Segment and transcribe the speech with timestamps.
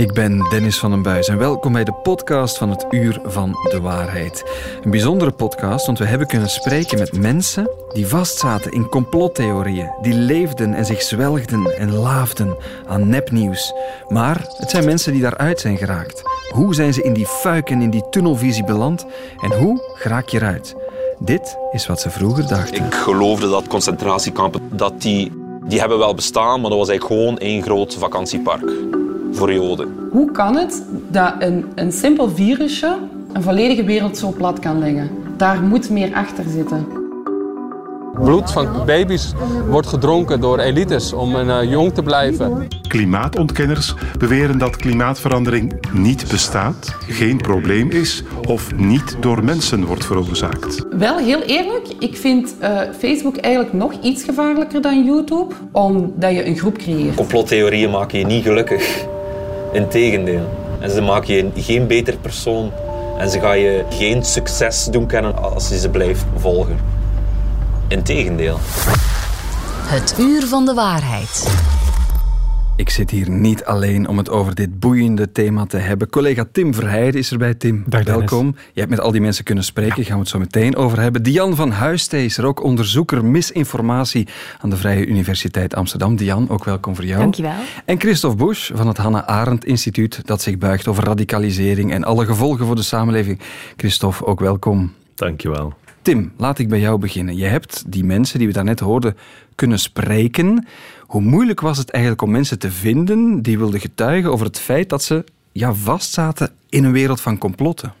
[0.00, 3.52] Ik ben Dennis van den Buis en welkom bij de podcast van het Uur van
[3.70, 4.44] de Waarheid.
[4.82, 10.14] Een bijzondere podcast, want we hebben kunnen spreken met mensen die vastzaten in complottheorieën, die
[10.14, 12.56] leefden en zich zwelgden en laafden
[12.88, 13.72] aan nepnieuws.
[14.08, 16.22] Maar het zijn mensen die daaruit zijn geraakt.
[16.52, 19.06] Hoe zijn ze in die fuik en in die tunnelvisie beland
[19.40, 20.76] en hoe geraak je eruit?
[21.18, 22.84] Dit is wat ze vroeger dachten.
[22.84, 25.32] Ik geloofde dat concentratiekampen dat die,
[25.64, 28.98] die hebben wel bestaan, maar dat was eigenlijk gewoon één groot vakantiepark
[29.32, 29.88] voor Joden.
[30.10, 32.96] Hoe kan het dat een, een simpel virusje
[33.32, 35.10] een volledige wereld zo plat kan leggen?
[35.36, 36.86] Daar moet meer achter zitten.
[38.14, 39.32] Bloed van baby's
[39.68, 42.68] wordt gedronken door elites om uh, jong te blijven.
[42.88, 50.84] Klimaatontkenners beweren dat klimaatverandering niet bestaat, geen probleem is of niet door mensen wordt veroorzaakt.
[50.90, 56.46] Wel heel eerlijk, ik vind uh, Facebook eigenlijk nog iets gevaarlijker dan YouTube, omdat je
[56.46, 57.14] een groep creëert.
[57.14, 59.06] Complottheorieën maken je niet gelukkig.
[59.72, 60.48] Integendeel.
[60.80, 62.72] En ze maken je geen beter persoon.
[63.18, 66.78] En ze gaan je geen succes doen kennen als je ze blijft volgen.
[67.88, 68.58] Integendeel.
[69.86, 71.46] Het uur van de waarheid.
[72.80, 76.10] Ik zit hier niet alleen om het over dit boeiende thema te hebben.
[76.10, 77.54] Collega Tim Verheijden is erbij.
[77.54, 78.54] Tim, Dag, welkom.
[78.72, 81.00] Je hebt met al die mensen kunnen spreken, Daar gaan we het zo meteen over
[81.00, 81.22] hebben.
[81.22, 84.28] Dian van Huistee is er ook onderzoeker misinformatie
[84.58, 86.16] aan de Vrije Universiteit Amsterdam.
[86.16, 87.20] Dian, ook welkom voor jou.
[87.20, 87.52] Dankjewel.
[87.84, 92.24] En Christophe Busch van het Hannah Arendt Instituut, dat zich buigt over radicalisering en alle
[92.24, 93.40] gevolgen voor de samenleving.
[93.76, 94.92] Christophe, ook welkom.
[95.14, 95.74] Dankjewel.
[96.02, 97.36] Tim, laat ik bij jou beginnen.
[97.36, 99.16] Je hebt die mensen die we daarnet hoorden
[99.54, 100.66] kunnen spreken.
[101.10, 104.88] Hoe moeilijk was het eigenlijk om mensen te vinden die wilden getuigen over het feit
[104.88, 107.92] dat ze ja, vastzaten in een wereld van complotten?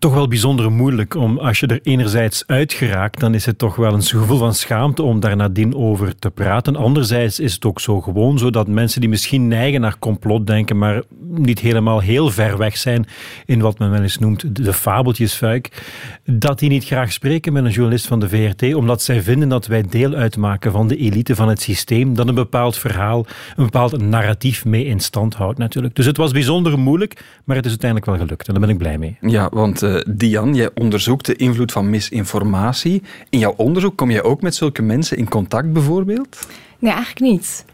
[0.00, 3.76] Toch wel bijzonder moeilijk om als je er enerzijds uit geraakt, dan is het toch
[3.76, 6.76] wel een gevoel van schaamte om daar nadien over te praten.
[6.76, 11.02] Anderzijds is het ook zo gewoon zo dat mensen die misschien neigen naar complotdenken, maar
[11.20, 13.06] niet helemaal heel ver weg zijn
[13.46, 15.82] in wat men wel eens noemt de fabeltjesfuik,
[16.24, 19.66] dat die niet graag spreken met een journalist van de VRT, omdat zij vinden dat
[19.66, 24.02] wij deel uitmaken van de elite van het systeem, dat een bepaald verhaal, een bepaald
[24.02, 25.94] narratief mee in stand houdt natuurlijk.
[25.94, 28.78] Dus het was bijzonder moeilijk, maar het is uiteindelijk wel gelukt en daar ben ik
[28.78, 29.16] blij mee.
[29.20, 33.02] Ja, want uh, Dian, jij onderzoekt de invloed van misinformatie.
[33.30, 36.46] In jouw onderzoek kom jij ook met zulke mensen in contact bijvoorbeeld?
[36.78, 37.64] Nee, eigenlijk niet.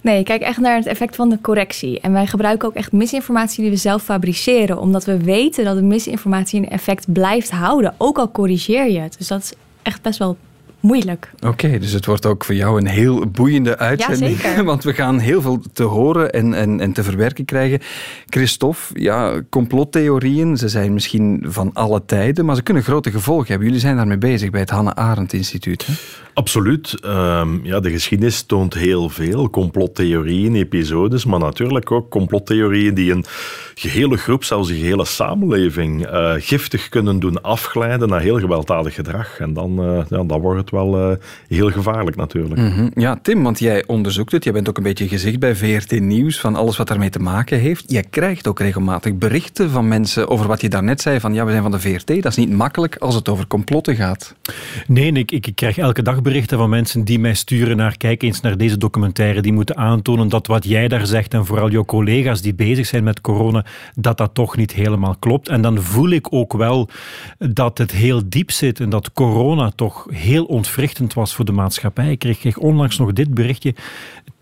[0.00, 2.00] Nee, ik kijk echt naar het effect van de correctie.
[2.00, 5.82] En wij gebruiken ook echt misinformatie die we zelf fabriceren, omdat we weten dat de
[5.82, 9.14] misinformatie een effect blijft houden, ook al corrigeer je het.
[9.18, 9.52] Dus dat is
[9.82, 10.36] echt best wel
[10.84, 11.30] moeilijk.
[11.40, 14.36] Oké, dus het wordt ook voor jou een heel boeiende uitzending.
[14.36, 14.64] Ja, zeker.
[14.74, 17.80] Want we gaan heel veel te horen en, en, en te verwerken krijgen.
[18.26, 23.66] Christophe, ja, complottheorieën, ze zijn misschien van alle tijden, maar ze kunnen grote gevolgen hebben.
[23.66, 25.86] Jullie zijn daarmee bezig bij het Hannah Arendt Instituut.
[25.86, 25.92] Hè?
[26.34, 26.96] Absoluut.
[27.04, 33.24] Um, ja, de geschiedenis toont heel veel complottheorieën, episodes, maar natuurlijk ook complottheorieën die een
[33.74, 39.38] gehele groep, zelfs een gehele samenleving, uh, giftig kunnen doen afglijden naar heel gewelddadig gedrag.
[39.38, 41.16] En dan, uh, ja, dan wordt het wel uh,
[41.48, 42.60] heel gevaarlijk natuurlijk.
[42.60, 42.90] Mm -hmm.
[42.94, 44.44] Ja, Tim, want jij onderzoekt het.
[44.44, 47.58] Jij bent ook een beetje gezicht bij VRT Nieuws van alles wat daarmee te maken
[47.58, 47.84] heeft.
[47.86, 51.50] Jij krijgt ook regelmatig berichten van mensen over wat je daarnet zei, van ja, we
[51.50, 52.06] zijn van de VRT.
[52.06, 54.34] Dat is niet makkelijk als het over complotten gaat.
[54.86, 58.40] Nee, ik, ik krijg elke dag berichten van mensen die mij sturen naar kijk eens
[58.40, 59.40] naar deze documentaire.
[59.40, 63.04] Die moeten aantonen dat wat jij daar zegt en vooral jouw collega's die bezig zijn
[63.04, 63.64] met corona,
[63.94, 65.48] dat dat toch niet helemaal klopt.
[65.48, 66.88] En dan voel ik ook wel
[67.38, 72.10] dat het heel diep zit en dat corona toch heel ontwrichtend was voor de maatschappij.
[72.10, 73.74] Ik kreeg onlangs nog dit berichtje.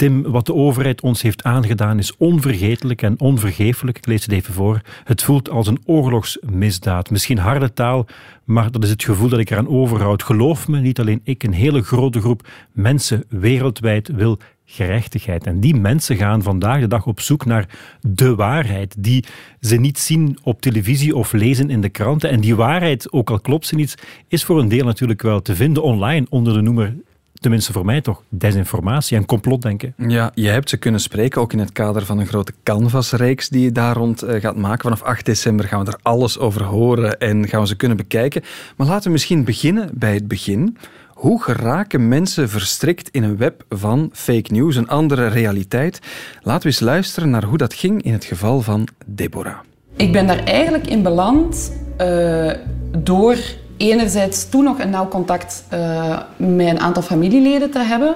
[0.03, 3.97] Tim, wat de overheid ons heeft aangedaan is onvergetelijk en onvergeeflijk.
[3.97, 4.81] Ik lees het even voor.
[5.05, 7.11] Het voelt als een oorlogsmisdaad.
[7.11, 8.07] Misschien harde taal,
[8.45, 10.23] maar dat is het gevoel dat ik eraan overhoud.
[10.23, 15.47] Geloof me, niet alleen ik, een hele grote groep mensen wereldwijd wil gerechtigheid.
[15.47, 17.69] En die mensen gaan vandaag de dag op zoek naar
[18.01, 19.25] de waarheid, die
[19.61, 22.31] ze niet zien op televisie of lezen in de kranten.
[22.31, 23.95] En die waarheid, ook al klopt ze niet,
[24.29, 26.95] is voor een deel natuurlijk wel te vinden online onder de noemer
[27.43, 29.95] tenminste voor mij toch, desinformatie en complotdenken.
[29.97, 33.63] Ja, je hebt ze kunnen spreken, ook in het kader van een grote canvasreeks die
[33.63, 34.83] je daar rond uh, gaat maken.
[34.83, 38.43] Vanaf 8 december gaan we er alles over horen en gaan we ze kunnen bekijken.
[38.77, 40.77] Maar laten we misschien beginnen bij het begin.
[41.09, 45.99] Hoe geraken mensen verstrikt in een web van fake news, een andere realiteit?
[46.43, 49.59] Laten we eens luisteren naar hoe dat ging in het geval van Deborah.
[49.97, 52.53] Ik ben daar eigenlijk in beland uh,
[52.99, 53.37] door
[53.77, 58.15] enerzijds toen nog een nauw contact uh, met een aantal familieleden te hebben.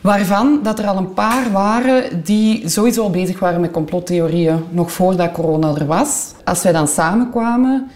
[0.00, 4.92] Waarvan dat er al een paar waren die sowieso al bezig waren met complottheorieën nog
[4.92, 6.32] voordat corona er was.
[6.44, 7.90] Als wij dan samenkwamen,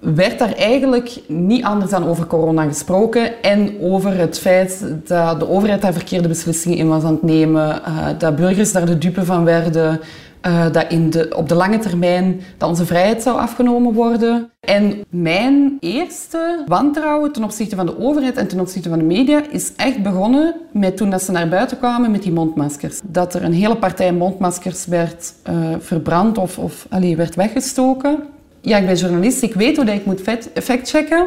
[0.00, 5.48] werd daar eigenlijk niet anders dan over corona gesproken en over het feit dat de
[5.48, 9.24] overheid daar verkeerde beslissingen in was aan het nemen, uh, dat burgers daar de dupe
[9.24, 10.00] van werden,
[10.46, 14.50] uh, dat in de, op de lange termijn dat onze vrijheid zou afgenomen worden.
[14.60, 19.42] En mijn eerste wantrouwen ten opzichte van de overheid en ten opzichte van de media
[19.50, 23.00] is echt begonnen met toen dat ze naar buiten kwamen met die mondmaskers.
[23.04, 26.86] Dat er een hele partij mondmaskers werd uh, verbrand of, of
[27.16, 28.18] werd weggestoken.
[28.60, 30.22] Ja, ik ben journalist, ik weet hoe dat ik moet
[30.54, 31.26] factchecken.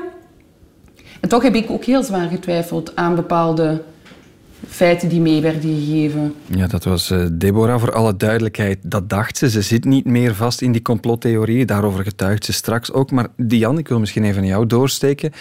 [1.19, 3.81] En toch heb ik ook heel zwaar getwijfeld aan bepaalde
[4.68, 6.33] feiten die mee werden gegeven.
[6.56, 7.80] Ja, dat was uh, Deborah.
[7.80, 9.50] Voor alle duidelijkheid, dat dacht ze.
[9.50, 11.65] Ze zit niet meer vast in die complottheorieën.
[11.65, 13.12] Daarover getuigt ze straks ook.
[13.12, 15.31] Maar Diane, ik wil misschien even naar jou doorsteken.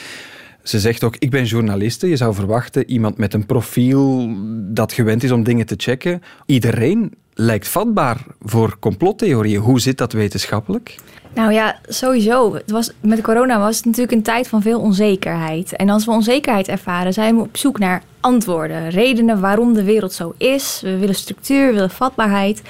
[0.63, 2.09] Ze zegt ook, ik ben journaliste.
[2.09, 4.35] Je zou verwachten, iemand met een profiel
[4.73, 6.23] dat gewend is om dingen te checken.
[6.47, 9.61] Iedereen lijkt vatbaar voor complottheorieën.
[9.61, 10.97] Hoe zit dat wetenschappelijk?
[11.35, 12.55] Nou ja, sowieso.
[12.55, 15.77] Het was, met corona was het natuurlijk een tijd van veel onzekerheid.
[15.77, 18.91] En als we onzekerheid ervaren, zijn we op zoek naar antwoorden.
[18.91, 20.81] Redenen waarom de wereld zo is.
[20.83, 22.63] We willen structuur, we willen vatbaarheid.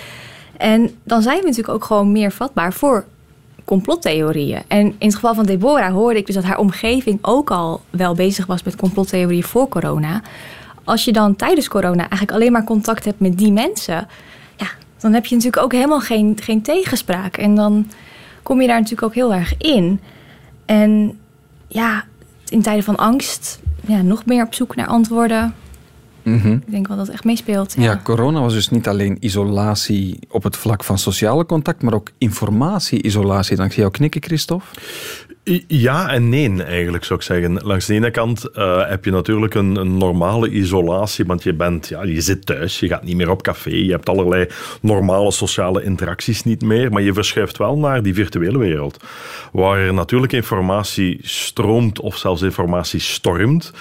[0.56, 3.04] En dan zijn we natuurlijk ook gewoon meer vatbaar voor
[3.64, 4.62] complottheorieën.
[4.66, 8.14] En in het geval van Deborah hoorde ik dus dat haar omgeving ook al wel
[8.14, 10.22] bezig was met complottheorieën voor corona.
[10.84, 14.08] Als je dan tijdens corona eigenlijk alleen maar contact hebt met die mensen,
[14.56, 14.66] ja,
[14.98, 17.36] dan heb je natuurlijk ook helemaal geen, geen tegenspraak.
[17.36, 17.86] En dan
[18.42, 20.00] kom je daar natuurlijk ook heel erg in.
[20.64, 21.18] En
[21.68, 22.04] ja,
[22.48, 25.54] in tijden van angst, ja, nog meer op zoek naar antwoorden.
[26.22, 26.52] Mhm.
[26.52, 27.74] Ik denk wel dat het echt meespeelt.
[27.78, 28.00] Ja.
[28.04, 33.56] corona was dus niet alleen isolatie op het vlak van sociale contact, maar ook informatie-isolatie.
[33.56, 34.66] Dank jou knikken, Christophe.
[35.66, 37.54] Ja en nee, eigenlijk zou ik zeggen.
[37.54, 41.88] Langs de ene kant uh, heb je natuurlijk een, een, normale isolatie, want je, bent,
[41.88, 44.46] ja, je zit thuis, je gaat niet meer op café, je hebt allerlei
[44.80, 49.04] normale sociale interacties niet meer, maar je verschuift wel naar die virtuele wereld,
[49.52, 53.72] waar er natuurlijk informatie stroomt of zelfs informatie stormt.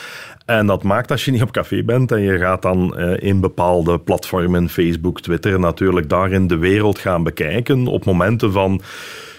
[0.46, 3.40] En dat maakt als je niet op café bent en je gaat dan uh, in
[3.40, 8.82] bepaalde platformen, Facebook, Twitter, natuurlijk daarin de wereld gaan bekijken op momenten van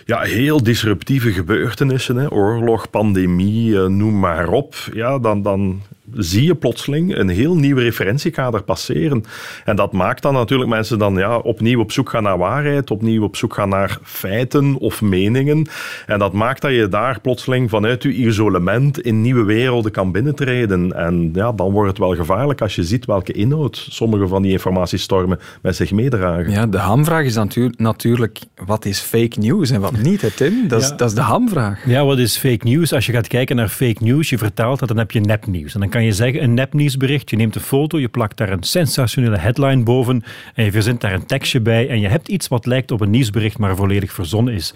[0.04, 5.82] ja, heel disruptieve gebeurtenissen, hè, oorlog, pandemie, eh, noem maar op, ja, dan, dan
[6.14, 9.24] zie je plotseling een heel nieuw referentiekader passeren.
[9.64, 13.22] En dat maakt dan natuurlijk mensen dan ja, opnieuw op zoek gaan naar waarheid, opnieuw
[13.22, 15.66] op zoek gaan naar feiten of meningen.
[16.06, 20.92] En dat maakt dat je daar plotseling vanuit je isolement in nieuwe werelden kan binnentreden.
[20.92, 24.52] En ja, dan wordt het wel gevaarlijk als je ziet welke inhoud sommige van die
[24.52, 26.50] informatiestormen met zich meedragen.
[26.50, 27.38] Ja, de hamvraag is
[27.76, 30.68] natuurlijk, wat is fake news en wat niet, hè, Tim?
[30.68, 31.86] Dat is, dat is de hamvraag.
[31.86, 32.92] Ja, wat is fake news?
[32.92, 35.74] Als je gaat kijken naar fake news, je vertaalt dat, dan heb je nepnieuws.
[35.74, 38.62] En dan kan je zeggen, een nepnieuwsbericht, je neemt een foto, je plakt daar een
[38.62, 40.22] sensationele headline boven
[40.54, 43.10] en je verzint daar een tekstje bij en je hebt iets wat lijkt op een
[43.10, 44.74] nieuwsbericht, maar volledig verzonnen is.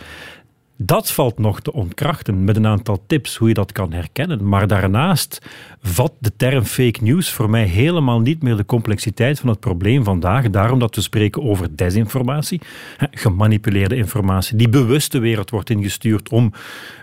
[0.78, 4.48] Dat valt nog te ontkrachten met een aantal tips hoe je dat kan herkennen.
[4.48, 5.42] Maar daarnaast
[5.82, 10.04] vat de term fake news voor mij helemaal niet meer de complexiteit van het probleem
[10.04, 10.50] vandaag.
[10.50, 12.60] Daarom dat we spreken over desinformatie,
[13.10, 16.52] gemanipuleerde informatie, die bewust de wereld wordt ingestuurd om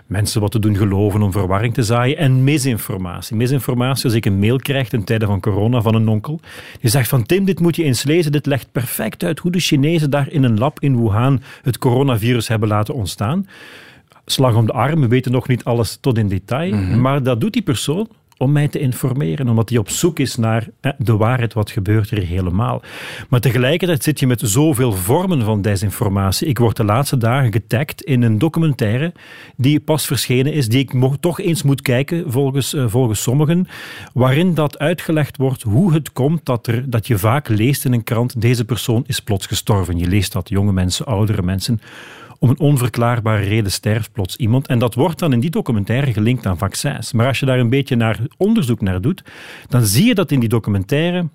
[0.06, 2.16] mensen wat te doen geloven, om verwarring te zaaien.
[2.16, 3.36] En misinformatie.
[3.36, 6.40] Misinformatie, als ik een mail krijg in tijden van corona van een onkel,
[6.80, 9.60] die zegt van Tim, dit moet je eens lezen, dit legt perfect uit hoe de
[9.60, 13.46] Chinezen daar in een lab in Wuhan het coronavirus hebben laten ontstaan
[14.26, 15.00] slag om de arm.
[15.00, 16.74] We weten nog niet alles tot in detail.
[16.74, 17.00] Mhm.
[17.00, 20.68] Maar dat doet die persoon om mij te informeren, omdat hij op zoek is naar
[20.98, 22.82] de waarheid, wat gebeurt er helemaal.
[23.28, 26.48] Maar tegelijkertijd zit je met zoveel vormen van desinformatie.
[26.48, 29.12] Ik word de laatste dagen getagd in een documentaire
[29.56, 33.68] die pas verschenen is, die ik toch eens moet kijken, volgens, uh, volgens sommigen,
[34.12, 38.04] waarin dat uitgelegd wordt hoe het komt dat, er, dat je vaak leest in een
[38.04, 39.98] krant, deze persoon is plots gestorven.
[39.98, 41.80] Je leest dat, jonge mensen, oudere mensen
[42.44, 44.66] om een onverklaarbare reden sterft plots iemand.
[44.66, 47.12] En dat wordt dan in die documentaire gelinkt aan vaccins.
[47.12, 49.22] Maar als je daar een beetje naar onderzoek naar doet,
[49.68, 51.28] dan zie je dat in die documentaire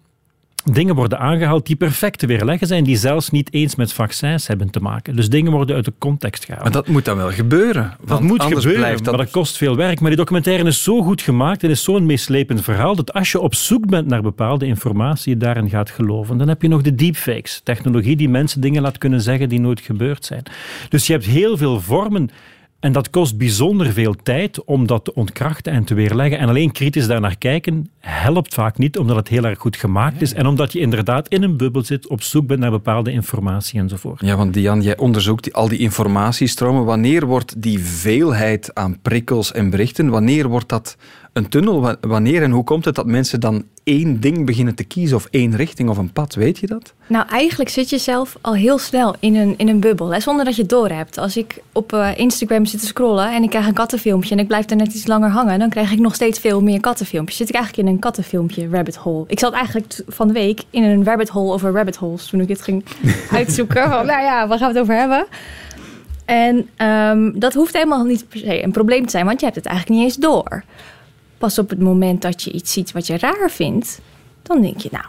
[0.63, 4.69] dingen worden aangehaald die perfect te weerleggen zijn, die zelfs niet eens met vaccins hebben
[4.69, 5.15] te maken.
[5.15, 6.63] Dus dingen worden uit de context gehaald.
[6.63, 7.95] Maar dat moet dan wel gebeuren.
[8.05, 9.05] Dat moet gebeuren, dat...
[9.05, 9.99] maar dat kost veel werk.
[9.99, 13.39] Maar die documentaire is zo goed gemaakt en is zo'n meeslepend verhaal dat als je
[13.39, 16.37] op zoek bent naar bepaalde informatie, je daarin gaat geloven.
[16.37, 19.79] Dan heb je nog de deepfakes, technologie die mensen dingen laat kunnen zeggen die nooit
[19.79, 20.43] gebeurd zijn.
[20.89, 22.29] Dus je hebt heel veel vormen
[22.79, 26.39] en dat kost bijzonder veel tijd om dat te ontkrachten en te weerleggen.
[26.39, 30.33] En alleen kritisch daarnaar kijken helpt vaak niet, omdat het heel erg goed gemaakt is
[30.33, 34.21] en omdat je inderdaad in een bubbel zit, op zoek bent naar bepaalde informatie enzovoort.
[34.21, 36.85] Ja, want Diane, jij onderzoekt al die informatiestromen.
[36.85, 40.97] Wanneer wordt die veelheid aan prikkels en berichten, wanneer wordt dat
[41.33, 41.81] een tunnel?
[41.81, 45.27] Wa- Wanneer en hoe komt het dat mensen dan één ding beginnen te kiezen of
[45.31, 46.35] één richting of een pad?
[46.35, 46.93] Weet je dat?
[47.07, 50.45] Nou, eigenlijk zit je zelf al heel snel in een, in een bubbel, hè, zonder
[50.45, 51.17] dat je het doorhebt.
[51.17, 54.47] Als ik op eh, Instagram zit te scrollen en ik krijg een kattenfilmpje en ik
[54.47, 57.37] blijf daar net iets langer hangen, dan krijg ik nog steeds veel meer kattenfilmpjes.
[57.37, 59.23] Zit ik eigenlijk in een kattenfilmpje rabbit hole.
[59.27, 62.47] Ik zat eigenlijk van de week in een rabbit hole over rabbit holes toen ik
[62.47, 62.83] dit ging
[63.31, 63.89] uitzoeken.
[63.89, 65.25] Van, nou ja, waar gaan we het over hebben?
[66.25, 69.57] En ehm, dat hoeft helemaal niet per se een probleem te zijn, want je hebt
[69.57, 70.63] het eigenlijk niet eens door.
[71.39, 73.99] Pas op het moment dat je iets ziet wat je raar vindt,
[74.41, 75.05] dan denk je, nou,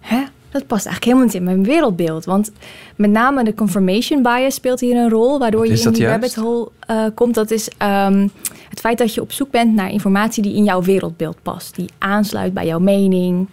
[0.00, 2.24] hè, dat past eigenlijk helemaal niet in mijn wereldbeeld.
[2.24, 2.52] Want
[2.96, 6.12] met name de confirmation bias speelt hier een rol, waardoor je in die juist?
[6.12, 7.34] rabbit hole eh, komt.
[7.34, 8.28] Dat is ehm,
[8.68, 11.88] het feit dat je op zoek bent naar informatie die in jouw wereldbeeld past, die
[11.98, 13.48] aansluit bij jouw mening.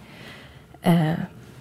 [0.80, 0.94] Eh,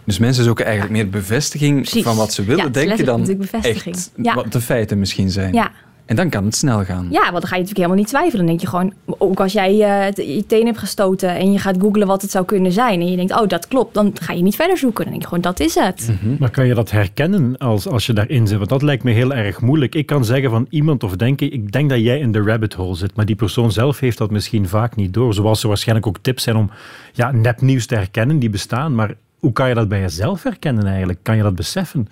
[0.04, 2.02] Dus mensen zoeken eigenlijk meer bevestiging Precies.
[2.02, 3.28] van wat ze willen Ja, denken dan
[3.62, 4.34] echt Ja.
[4.34, 5.52] wat de feiten misschien zijn.
[5.54, 5.70] ja,
[6.10, 7.06] En dan kan het snel gaan.
[7.10, 8.36] Ja, want dan ga je natuurlijk helemaal niet twijfelen.
[8.36, 11.58] Dan denk je gewoon, ook als jij eh, het- je teen hebt gestoten en je
[11.58, 13.00] gaat googlen wat het zou kunnen zijn.
[13.00, 13.94] En je denkt, oh, dat klopt.
[13.94, 15.02] Dan ga je niet verder zoeken.
[15.02, 16.10] Dan denk je gewoon, dat is het.
[16.38, 18.56] Maar kan je dat herkennen als, als je daarin zit?
[18.58, 19.94] Want dat lijkt me heel erg moeilijk.
[19.94, 22.94] Ik kan zeggen van iemand of denken, ik denk dat jij in de rabbit hole
[22.94, 25.34] zit, maar die persoon zelf heeft dat misschien vaak niet door.
[25.34, 26.70] Zoals er waarschijnlijk ook tips zijn om
[27.12, 28.94] ja, nepnieuws te herkennen, die bestaan.
[28.94, 31.18] Maar hoe kan je dat bij jezelf herkennen eigenlijk?
[31.22, 32.08] Kan je dat beseffen?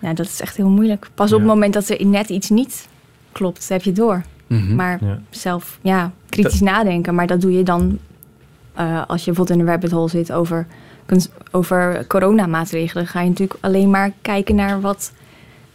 [0.00, 1.10] Ja, dat is echt heel moeilijk.
[1.14, 2.88] Pas op het moment dat er net iets niet
[3.32, 4.22] klopt, heb je door.
[4.46, 4.74] Mhm.
[4.74, 5.20] Maar Ja.
[5.30, 7.14] zelf, ja, kritisch nadenken.
[7.14, 7.98] Maar dat doe je dan
[8.74, 10.66] eh, als je bijvoorbeeld in een rabbit hole zit over,
[11.50, 13.06] over coronamaatregelen.
[13.06, 15.12] Ga je natuurlijk alleen maar kijken naar wat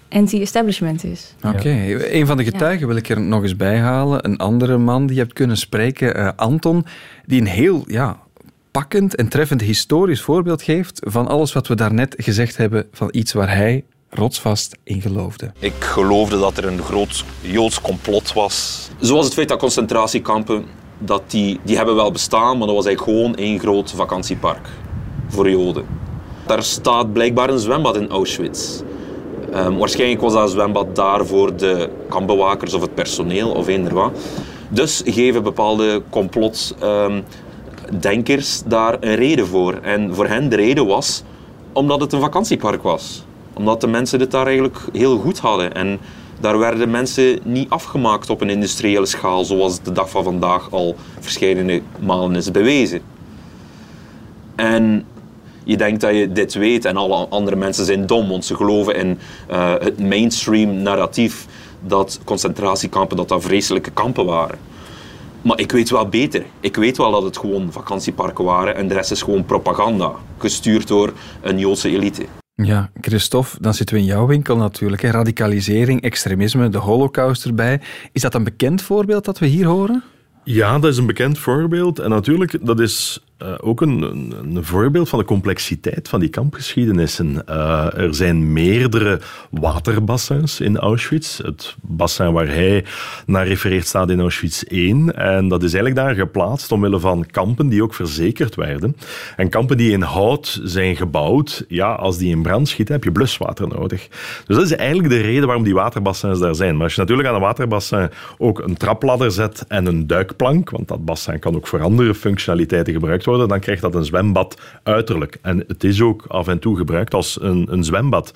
[0.10, 1.36] anti-establishment is.
[1.42, 1.70] Oké,
[2.12, 4.26] een van de getuigen wil ik er nog eens bij halen.
[4.26, 6.86] Een andere man die je hebt kunnen spreken, eh, Anton,
[7.26, 8.18] die een heel ja,
[8.72, 13.34] pakkend en treffend historisch voorbeeld geeft van alles wat we daarnet gezegd hebben, van iets
[13.34, 15.52] waar hij rotsvast in geloofde.
[15.60, 18.88] Ik geloofde dat er een groot Joods complot was.
[19.00, 20.66] Zoals het feit dat concentratiekampen,
[20.98, 24.70] dat die, die hebben wel bestaan, maar dat was eigenlijk gewoon één groot vakantiepark
[25.28, 25.86] voor Joden.
[26.46, 28.82] Daar staat blijkbaar een zwembad in Auschwitz.
[29.52, 34.12] Ehm, waarschijnlijk was dat zwembad daar voor de kampbewakers of het personeel of eender wat.
[34.70, 39.74] Dus geven bepaalde complotdenkers daar een reden voor.
[39.74, 41.24] En voor hen de reden was
[41.74, 43.26] omdat het een vakantiepark was.
[43.54, 45.74] Omdat de mensen het daar eigenlijk heel goed hadden.
[45.74, 46.00] En
[46.40, 50.96] daar werden mensen niet afgemaakt op een industriële schaal, zoals de dag van vandaag al
[51.20, 53.02] verschillende malen is bewezen.
[54.56, 55.06] En
[55.64, 58.96] je denkt dat je dit weet en alle andere mensen zijn dom, want ze geloven
[58.96, 61.46] in eh, het mainstream narratief
[61.80, 64.60] dat concentratiekampen dat dat vreselijke kampen waren.
[65.42, 66.46] Maar ik weet wel beter.
[66.60, 70.88] Ik weet wel dat het gewoon vakantieparken waren en de rest is gewoon propaganda, gestuurd
[70.88, 72.43] door een Joodse elite.
[72.56, 75.02] Ja, Christophe, dan zitten we in jouw winkel natuurlijk.
[75.02, 77.82] Radicalisering, extremisme, de holocaust erbij.
[78.12, 80.04] Is dat een bekend voorbeeld dat we hier horen?
[80.44, 82.00] Ja, dat is een bekend voorbeeld.
[82.00, 87.48] En natuurlijk, dat is eh, ook een, een, voorbeeld van de complexiteit van die kampgeschiedenissen.
[87.48, 89.20] Eh, er zijn meerdere
[89.50, 91.38] waterbassins in Auschwitz.
[91.38, 92.86] Het bassin waar hij
[93.26, 95.16] naar refereert staat in Auschwitz 1.
[95.16, 98.96] En dat is eigenlijk daar geplaatst omwille van kampen die ook verzekerd werden.
[99.36, 103.12] En kampen die in hout zijn gebouwd, ja, als die in brand schieten, heb je
[103.12, 104.08] bluswater nodig.
[104.46, 106.76] Dus dat is eigenlijk de reden waarom die waterbassins daar zijn.
[106.76, 110.88] Maar als je natuurlijk aan een waterbassin ook een trapladder zet en een duikplank, want
[110.88, 115.38] dat bassin kan ook voor andere functionaliteiten gebruikt worden, dan krijgt dat een zwembad uiterlijk.
[115.42, 118.34] En het is ook af en toe gebruikt als een, een zwembad.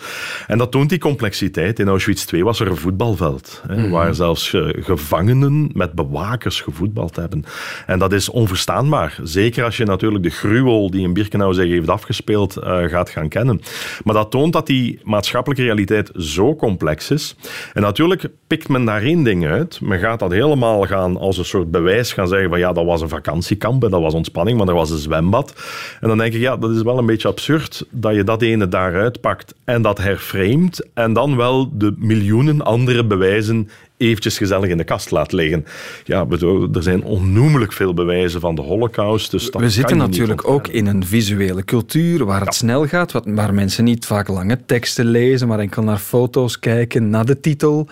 [0.47, 1.79] En dat toont die complexiteit.
[1.79, 7.15] In Auschwitz 2 was er een voetbalveld, hè, waar zelfs eh, gevangenen met bewakers gevoetbald
[7.15, 7.45] hebben.
[7.85, 9.19] En dat is onverstaanbaar.
[9.23, 13.29] Zeker als je natuurlijk de gruwel die in Birkenau zich heeft afgespeeld eh, gaat gaan
[13.29, 13.61] kennen.
[14.03, 17.35] Maar dat toont dat die maatschappelijke realiteit zo complex is.
[17.73, 19.81] En natuurlijk pikt men daar één ding uit.
[19.81, 23.01] Men gaat dat helemaal gaan als een soort bewijs gaan zeggen van ja, dat was
[23.01, 25.53] een vakantiekamp en dat was ontspanning, maar was een zwembad.
[26.01, 28.67] En dan denk ik, ja, dat is wel een beetje absurd dat je dat ene
[28.67, 34.77] daaruit pakt en dat herframet en dan wel de miljoenen andere bewijzen eventjes gezellig in
[34.77, 35.65] de kast laat liggen.
[36.05, 39.31] Ja, bedoel, er zijn onnoemelijk veel bewijzen van de holocaust.
[39.31, 43.53] Dus We zitten natuurlijk ook in een visuele cultuur waar het snel gaat, wat- waar
[43.53, 47.87] mensen niet vaak lange teksten lezen, maar enkel naar foto's kijken, naar de titel.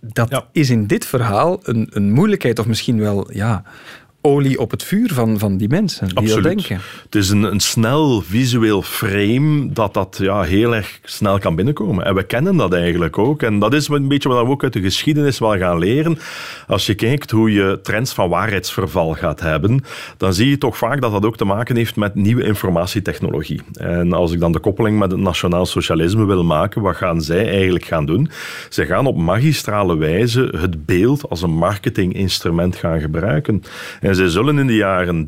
[0.00, 0.46] Dat Ja.
[0.52, 3.62] is in dit verhaal een, een moeilijkheid, of misschien wel ja,
[4.20, 6.44] olie op het vuur van, van die mensen die Absoluut.
[6.44, 6.80] dat denken.
[7.02, 12.04] Het is een, een snel visueel frame dat dat ja, heel erg snel kan binnenkomen.
[12.04, 13.42] En we kennen dat eigenlijk ook.
[13.42, 16.18] En dat is een beetje wat we ook uit de geschiedenis wel gaan leren.
[16.66, 19.84] Als je kijkt hoe je trends van waarheidsverval gaat hebben,
[20.16, 23.60] dan zie je toch vaak dat dat ook te maken heeft met nieuwe informatietechnologie.
[23.72, 27.48] En als ik dan de koppeling met het nationaal socialisme wil maken, wat gaan zij
[27.48, 28.30] eigenlijk gaan doen?
[28.68, 33.62] Ze gaan op magistrale wijze het beeld als een marketinginstrument gaan gebruiken.
[34.00, 35.26] En ze zullen in de jaren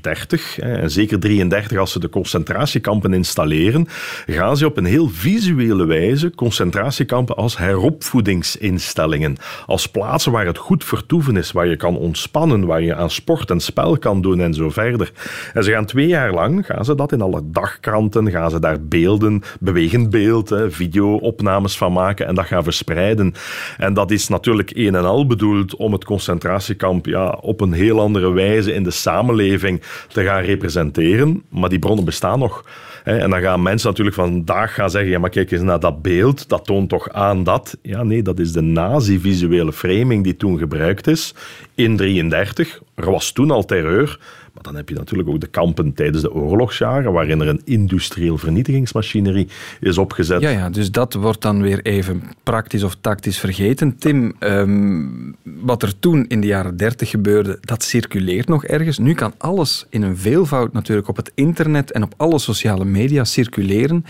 [0.00, 3.86] 30, en zeker 33 als ze de concentratiekampen installeren,
[4.26, 10.84] gaan ze op een heel visuele wijze concentratiekampen als heropvoedingsinstellingen, als plaatsen waar het goed
[10.84, 14.54] vertoeven is, waar je kan ontspannen, waar je aan sport en spel kan doen en
[14.54, 15.12] zo verder.
[15.54, 18.82] En ze gaan twee jaar lang, gaan ze dat in alle dagkranten, gaan ze daar
[18.82, 23.34] beelden, bewegend beeld, video-opnames van maken en dat gaan verspreiden.
[23.76, 28.00] En dat is natuurlijk een en al bedoeld om het concentratiekamp ja, op een heel
[28.24, 31.42] andere wijze in de samenleving te gaan representeren.
[31.48, 32.64] Maar die bronnen bestaan nog.
[33.04, 36.48] En dan gaan mensen natuurlijk vandaag gaan zeggen, ja maar kijk eens naar dat beeld,
[36.48, 37.78] dat toont toch aan dat...
[37.82, 41.34] Ja nee, dat is de nazi-visuele framing die toen gebruikt is
[41.74, 42.80] in 1933.
[42.94, 44.18] Er was toen al terreur,
[44.54, 48.38] maar dan heb je natuurlijk ook de kampen tijdens de oorlogsjaren, waarin er een industrieel
[48.38, 49.48] vernietigingsmachinerie
[49.80, 50.40] is opgezet.
[50.40, 53.96] Ja, ja dus dat wordt dan weer even praktisch of tactisch vergeten.
[53.98, 55.06] Tim, ehm,
[55.42, 58.98] wat er toen in de jaren 30 gebeurde, dat circuleert nog ergens.
[58.98, 63.24] Nu kan alles in een veelvoud natuurlijk op het internet en op alle sociale media
[63.24, 64.04] circuleren.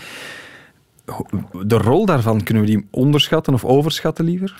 [1.63, 4.55] De rol daarvan, kunnen we die onderschatten of overschatten liever?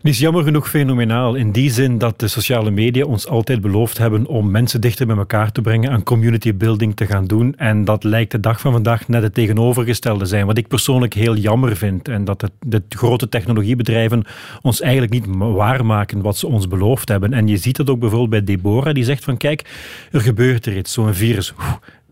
[0.00, 1.34] Die is jammer genoeg fenomenaal.
[1.34, 5.16] In die zin dat de sociale media ons altijd beloofd hebben om mensen dichter bij
[5.16, 7.54] elkaar te brengen, aan community building te gaan doen.
[7.56, 10.46] En dat lijkt de dag van vandaag net het tegenovergestelde zijn.
[10.46, 12.08] Wat ik persoonlijk heel jammer vind.
[12.08, 14.24] En dat de grote technologiebedrijven
[14.62, 17.32] ons eigenlijk niet waarmaken wat ze ons beloofd hebben.
[17.32, 19.70] En je ziet dat ook bijvoorbeeld bij Deborah, die zegt van kijk,
[20.12, 21.54] er gebeurt er iets, zo'n virus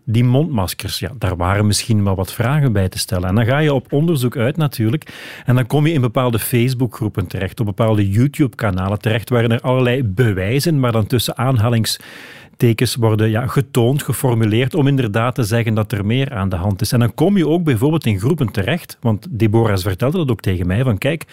[0.04, 3.28] die mondmaskers, ja, daar waren misschien wel wat vragen bij te stellen.
[3.28, 5.12] En dan ga je op onderzoek uit natuurlijk.
[5.44, 10.04] En dan kom je in bepaalde Facebookgroepen terecht, op bepaalde YouTube-kanalen terecht, waarin er allerlei
[10.04, 16.06] bewijzen, maar dan tussen aanhalingstekens worden ja, getoond, geformuleerd, om inderdaad te zeggen dat er
[16.06, 16.92] meer aan de hand is.
[16.92, 20.66] En dan kom je ook bijvoorbeeld in groepen terecht, want Deborah vertelde dat ook tegen
[20.66, 21.24] mij, van kijk,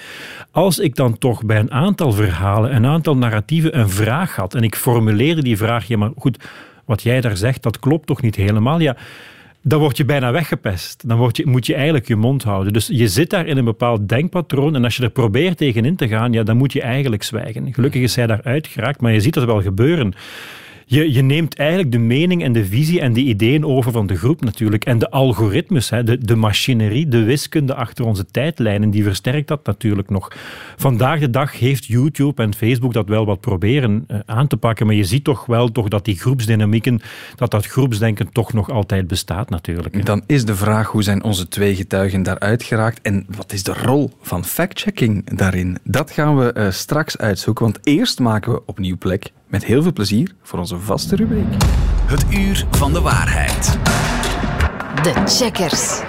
[0.52, 4.64] als ik dan toch bij een aantal verhalen, een aantal narratieven een vraag had, en
[4.64, 6.38] ik formuleerde die vraag, ja maar goed,
[6.92, 8.80] wat jij daar zegt, dat klopt toch niet helemaal?
[8.80, 8.96] Ja,
[9.62, 11.08] dan word je bijna weggepest.
[11.08, 12.74] Dan word je, moet je eigenlijk je mond houden.
[12.74, 16.08] Dus je zit daar in een bepaald denkpatroon en als je er probeert tegenin te
[16.08, 17.74] gaan, ja, dan moet je eigenlijk zwijgen.
[17.74, 20.14] Gelukkig is hij daar uitgeraakt, maar je ziet dat wel gebeuren.
[20.92, 24.18] Je, je neemt eigenlijk de mening en de visie en de ideeën over van de
[24.18, 24.86] groep natuurlijk.
[24.86, 29.66] En de algoritmes, hè, de, de machinerie, de wiskunde achter onze tijdlijnen, die versterkt dat
[29.66, 30.32] natuurlijk nog.
[30.78, 34.86] Vandaag de dag heeft YouTube en Facebook dat wel wat proberen uh, aan te pakken,
[34.86, 37.02] maar je ziet toch wel toch dat die groepsdynamieken,
[37.36, 40.06] dat dat groepsdenken toch nog altijd bestaat natuurlijk.
[40.06, 43.74] Dan is de vraag, hoe zijn onze twee getuigen daaruit geraakt en wat is de
[43.74, 45.78] rol van fact-checking daarin?
[45.84, 49.94] Dat gaan we uh, straks uitzoeken, want eerst maken we opnieuw plek met heel veel
[49.94, 51.54] plezier voor onze vaste rubriek.
[52.06, 53.78] Het uur van de waarheid.
[55.04, 56.02] De checkers.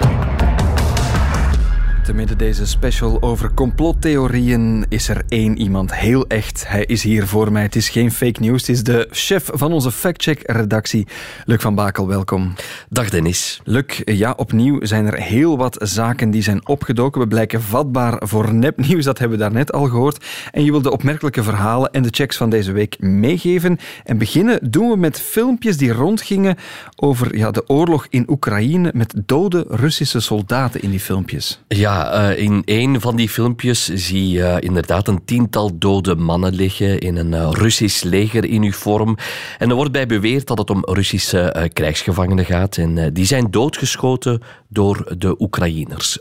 [2.03, 6.67] Te midden deze special over complottheorieën is er één iemand heel echt.
[6.67, 7.61] Hij is hier voor mij.
[7.61, 8.61] Het is geen fake news.
[8.61, 11.07] Het is de chef van onze factcheck-redactie.
[11.45, 12.53] Luc van Bakel, welkom.
[12.89, 13.61] Dag Dennis.
[13.63, 17.21] Luc, ja, opnieuw zijn er heel wat zaken die zijn opgedoken.
[17.21, 20.25] We blijken vatbaar voor nepnieuws, dat hebben we daarnet al gehoord.
[20.51, 23.77] En je wil de opmerkelijke verhalen en de checks van deze week meegeven.
[24.03, 26.55] En beginnen doen we met filmpjes die rondgingen
[26.95, 31.61] over ja, de oorlog in Oekraïne met dode Russische soldaten in die filmpjes.
[31.67, 36.99] Ja, uh, in een van die filmpjes zie je inderdaad een tiental dode mannen liggen
[36.99, 39.17] in een uh, Russisch legeruniform.
[39.57, 42.77] En er wordt bij beweerd dat het om Russische uh, krijgsgevangenen gaat.
[42.77, 46.19] En die zijn doodgeschoten door de Oekraïners.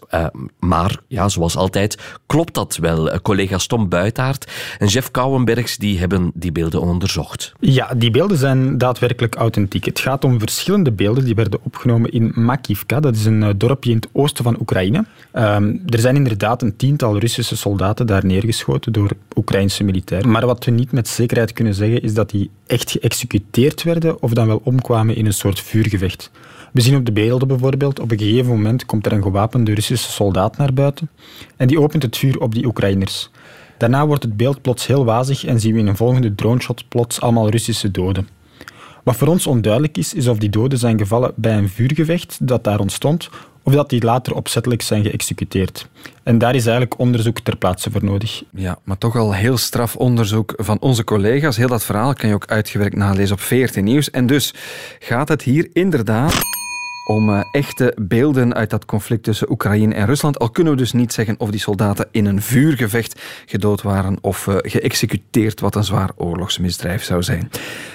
[0.59, 3.21] maar, ja, zoals altijd, klopt dat wel.
[3.21, 7.53] collega's Tom Buitaert en Jeff Kouwenbergs die hebben die beelden onderzocht.
[7.61, 9.85] Ja, die beelden zijn daadwerkelijk authentiek.
[9.85, 13.01] Het gaat om verschillende beelden die werden opgenomen in Makivka.
[13.01, 15.05] Dat is een dorpje in het oosten van Oekraïne.
[15.33, 20.31] Um, er zijn inderdaad een tiental Russische soldaten daar neergeschoten door Oekraïnse militairen.
[20.31, 24.33] Maar wat we niet met zekerheid kunnen zeggen is dat die echt geëxecuteerd werden of
[24.33, 26.31] dan wel omkwamen in een soort vuurgevecht.
[26.73, 30.11] We zien op de beelden bijvoorbeeld, op een gegeven moment komt er een gewapende Russische
[30.11, 31.11] soldaat naar buiten
[31.57, 33.31] en die opent het vuur op die Oekraïners.
[33.79, 37.21] Daarna wordt het beeld plots heel wazig en zien we in een volgende droneshot plots
[37.21, 38.29] allemaal Russische doden.
[39.03, 42.65] Wat voor ons onduidelijk is, is of die doden zijn gevallen bij een vuurgevecht dat
[42.65, 43.31] daar ontstond,
[43.63, 45.87] of dat die later opzettelijk zijn geëxecuteerd.
[46.23, 48.43] En daar is eigenlijk onderzoek ter plaatse voor nodig.
[48.51, 51.57] Ja, maar toch al heel straf onderzoek van onze collega's.
[51.57, 54.11] Heel dat verhaal kan je ook uitgewerkt nalezen op 14 Nieuws.
[54.11, 54.55] En dus
[54.99, 56.41] gaat het hier inderdaad
[57.05, 60.39] om uh, echte beelden uit dat conflict tussen Oekraïne en Rusland.
[60.39, 64.47] Al kunnen we dus niet zeggen of die soldaten in een vuurgevecht gedood waren of
[64.47, 67.51] uh, geëxecuteerd, wat een zwaar oorlogsmisdrijf zou zijn.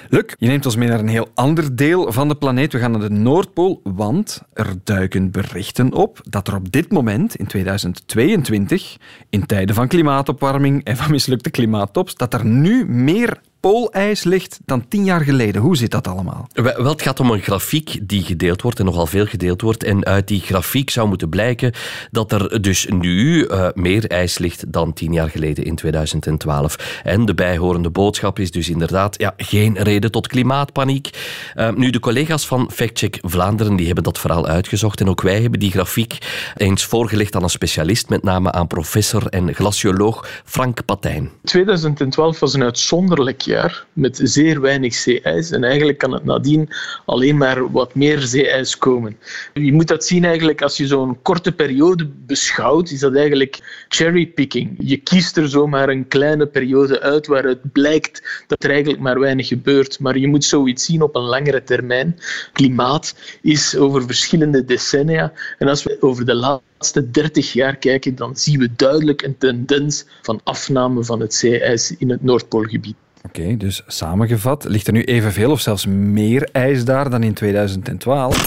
[0.09, 2.73] Luc, je neemt ons mee naar een heel ander deel van de planeet.
[2.73, 7.35] We gaan naar de Noordpool, want er duiken berichten op dat er op dit moment,
[7.35, 8.97] in 2022,
[9.29, 14.87] in tijden van klimaatopwarming en van mislukte klimaattops, dat er nu meer poolijs ligt dan
[14.87, 15.61] tien jaar geleden.
[15.61, 16.47] Hoe zit dat allemaal?
[16.53, 19.83] Wel, het gaat om een grafiek die gedeeld wordt en nogal veel gedeeld wordt.
[19.83, 21.71] En uit die grafiek zou moeten blijken
[22.11, 27.01] dat er dus nu uh, meer ijs ligt dan tien jaar geleden in 2012.
[27.03, 31.09] En de bijhorende boodschap is dus inderdaad ja, geen reden tot klimaatpaniek.
[31.55, 34.99] Uh, nu, de collega's van FactCheck Vlaanderen die hebben dat verhaal uitgezocht.
[34.99, 36.17] En ook wij hebben die grafiek
[36.55, 41.31] eens voorgelegd aan een specialist, met name aan professor en glacioloog Frank Patijn.
[41.43, 45.51] 2012 was een uitzonderlijk jaar met zeer weinig zeeijs.
[45.51, 46.69] En eigenlijk kan het nadien
[47.05, 49.17] alleen maar wat meer zeeijs komen.
[49.53, 54.75] Je moet dat zien eigenlijk als je zo'n korte periode beschouwt, is dat eigenlijk cherrypicking.
[54.79, 59.47] Je kiest er zomaar een kleine periode uit waaruit blijkt dat er eigenlijk maar weinig
[59.47, 59.99] gebeurt.
[59.99, 62.19] Maar je moet zoiets zien op een langere termijn.
[62.53, 65.33] Klimaat is over verschillende decennia.
[65.57, 70.05] En als we over de laatste 30 jaar kijken, dan zien we duidelijk een tendens
[70.21, 72.95] van afname van het zeeijs in het Noordpoolgebied.
[73.27, 78.43] Oké, dus samengevat, ligt er nu evenveel of zelfs meer ijs daar dan in 2012?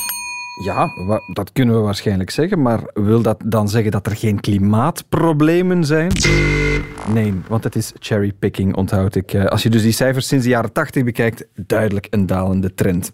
[0.65, 0.89] Ja,
[1.33, 6.13] dat kunnen we waarschijnlijk zeggen, maar wil dat dan zeggen dat er geen klimaatproblemen zijn?
[7.13, 9.33] Nee, want het is cherrypicking, onthoud ik.
[9.33, 13.13] Eh, als je dus die cijfers sinds de jaren 80 bekijkt, duidelijk een dalende trend.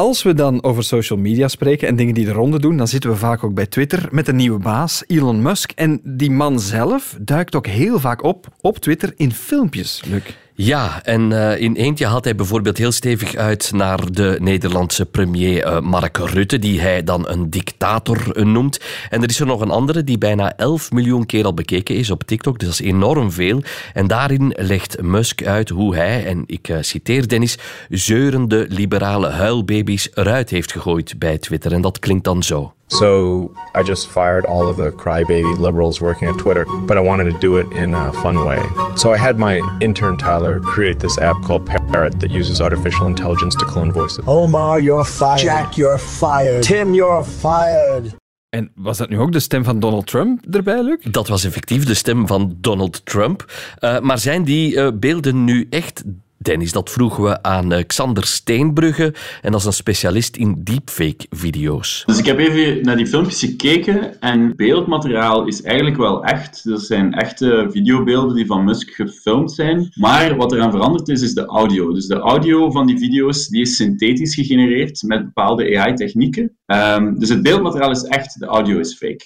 [0.00, 3.10] Als we dan over social media spreken en dingen die de ronde doen, dan zitten
[3.10, 5.70] we vaak ook bij Twitter met een nieuwe baas, Elon Musk.
[5.70, 10.22] En die man zelf duikt ook heel vaak op op Twitter in filmpjes, Luc.
[10.60, 15.66] Ja, en uh, in eentje haalt hij bijvoorbeeld heel stevig uit naar de Nederlandse premier
[15.66, 18.80] uh, Mark Rutte, die hij dan een dictator uh, noemt.
[19.10, 22.10] En er is er nog een andere die bijna 11 miljoen keer al bekeken is
[22.10, 23.62] op TikTok, dus dat is enorm veel.
[23.94, 30.50] En daarin legt Musk uit hoe hij, en ik citeer Dennis, zeurende liberale huilbaby's eruit
[30.50, 31.72] heeft gegooid bij Twitter.
[31.72, 32.72] En dat klinkt dan zo.
[32.88, 37.24] So I just fired all of the crybaby liberals working at Twitter, but I wanted
[37.32, 38.60] to do it in a fun way.
[38.96, 43.54] So I had my intern Tyler create this app called Parrot that uses artificial intelligence
[43.56, 44.24] to clone voices.
[44.26, 45.40] Omar, you're fired.
[45.40, 46.62] Jack, you're fired.
[46.62, 48.14] Tim, you're fired.
[48.48, 51.04] En was dat nu ook de stem van Donald Trump erbij, Luc?
[51.10, 53.44] Dat was effectief de stem van Donald Trump.
[53.80, 56.02] Uh, maar zijn die uh, beelden nu echt
[56.48, 59.14] Dennis, dat vroegen we aan eh, Xander Steenbrugge.
[59.42, 62.02] En dat is een specialist in deepfake-video's.
[62.06, 64.20] Dus ik heb even naar die filmpjes gekeken.
[64.20, 66.64] En beeldmateriaal is eigenlijk wel echt.
[66.64, 69.92] Dat zijn echte videobeelden die van Musk gefilmd zijn.
[69.94, 71.92] Maar wat eraan veranderd is, is de audio.
[71.92, 76.56] Dus de audio van die video's die is synthetisch gegenereerd met bepaalde AI-technieken.
[76.66, 79.24] Ehm, dus het beeldmateriaal is echt, de audio is fake.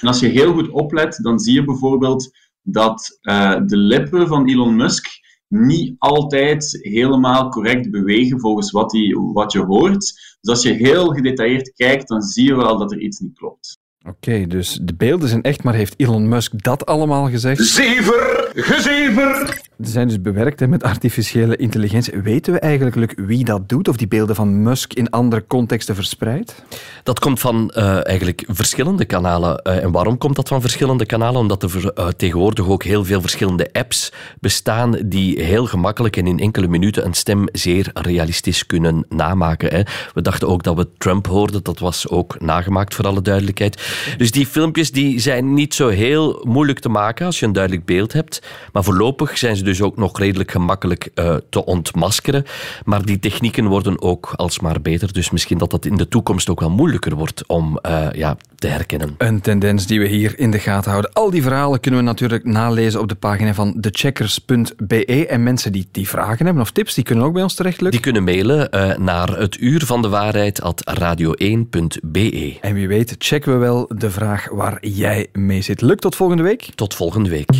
[0.00, 4.48] En als je heel goed oplet, dan zie je bijvoorbeeld dat uh, de lippen van
[4.48, 5.22] Elon Musk
[5.54, 9.98] niet altijd helemaal correct bewegen volgens wat, die, wat je hoort.
[10.40, 13.78] Dus als je heel gedetailleerd kijkt, dan zie je wel dat er iets niet klopt.
[14.08, 17.64] Oké, dus de beelden zijn echt, maar heeft Elon Musk dat allemaal gezegd?
[17.64, 18.50] Zever!
[18.54, 19.62] Gezever!
[19.82, 22.20] Ze zijn dus bewerkt met artificiële intelligentie.
[22.20, 23.88] Weten we eigenlijk wie dat doet?
[23.88, 26.64] Of die beelden van Musk in andere contexten verspreidt?
[27.02, 29.60] Dat komt van uh, eigenlijk verschillende kanalen.
[29.64, 31.40] Uh, en waarom komt dat van verschillende kanalen?
[31.40, 36.38] Omdat er uh, tegenwoordig ook heel veel verschillende apps bestaan die heel gemakkelijk en in
[36.38, 39.70] enkele minuten een stem zeer realistisch kunnen namaken.
[39.70, 39.82] Hè.
[40.12, 41.62] We dachten ook dat we Trump hoorden.
[41.62, 43.93] Dat was ook nagemaakt, voor alle duidelijkheid.
[44.16, 47.84] Dus die filmpjes die zijn niet zo heel moeilijk te maken als je een duidelijk
[47.84, 48.42] beeld hebt.
[48.72, 52.44] Maar voorlopig zijn ze dus ook nog redelijk gemakkelijk uh, te ontmaskeren.
[52.84, 55.12] Maar die technieken worden ook alsmaar beter.
[55.12, 58.70] Dus misschien dat dat in de toekomst ook wel moeilijker wordt om uh, ja, te
[58.70, 59.14] herkennen.
[59.18, 61.12] Een tendens die we hier in de gaten houden.
[61.12, 65.26] Al die verhalen kunnen we natuurlijk nalezen op de pagina van thecheckers.be.
[65.26, 68.02] En mensen die, die vragen hebben of tips, die kunnen ook bij ons terecht, lukken.
[68.02, 70.60] Die kunnen mailen uh, naar het uur van de waarheid
[71.00, 72.58] radio1.be.
[72.60, 75.80] En wie weet checken we wel de vraag waar jij mee zit.
[75.80, 76.68] Lukt tot volgende week?
[76.74, 77.50] Tot volgende week.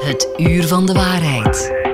[0.00, 1.89] Het uur van de waarheid.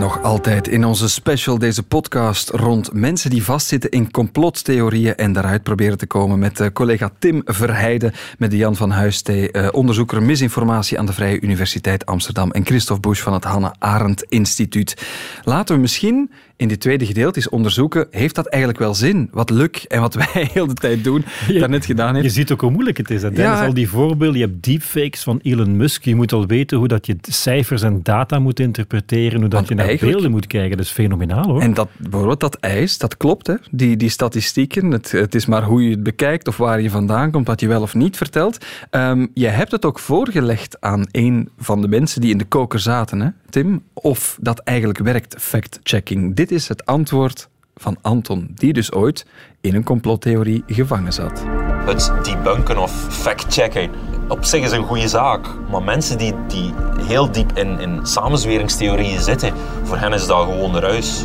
[0.00, 5.62] Nog altijd in onze special deze podcast rond mensen die vastzitten in complottheorieën en daaruit
[5.62, 10.98] proberen te komen met uh, collega Tim Verheijden, met Jan van Huistee, uh, onderzoeker misinformatie
[10.98, 15.06] aan de Vrije Universiteit Amsterdam en Christophe Busch van het Hannah Arendt Instituut.
[15.44, 16.30] Laten we misschien
[16.60, 19.28] in dit tweede gedeelte is onderzoeken, heeft dat eigenlijk wel zin?
[19.32, 22.26] Wat Luc en wat wij heel de tijd doen, je, daarnet gedaan heeft.
[22.26, 23.20] Je ziet ook hoe moeilijk het is.
[23.20, 23.66] Dennis, ja.
[23.66, 27.06] al die voorbeelden, je hebt deepfakes van Elon Musk, je moet al weten hoe dat
[27.06, 30.76] je cijfers en data moet interpreteren, hoe dat je naar beelden moet kijken.
[30.76, 31.60] Dat is fenomenaal hoor.
[31.60, 34.90] En dat, bijvoorbeeld dat ijs, dat klopt hè, die, die statistieken.
[34.90, 37.68] Het, het is maar hoe je het bekijkt of waar je vandaan komt, wat je
[37.68, 38.64] wel of niet vertelt.
[38.90, 42.80] Um, je hebt het ook voorgelegd aan een van de mensen die in de koker
[42.80, 46.36] zaten, hè, Tim, of dat eigenlijk werkt, fact-checking.
[46.36, 49.26] Dit is het antwoord van Anton, die dus ooit
[49.60, 51.44] in een complottheorie gevangen zat.
[51.86, 53.90] Het debunken of fact-checken
[54.30, 55.46] op zich is een goede zaak.
[55.70, 60.72] Maar mensen die, die heel diep in, in samenzweringstheorieën zitten, voor hen is dat gewoon
[60.72, 61.24] de ruis.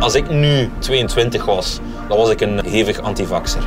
[0.00, 3.62] Als ik nu 22 was, dan was ik een hevig antivaxer.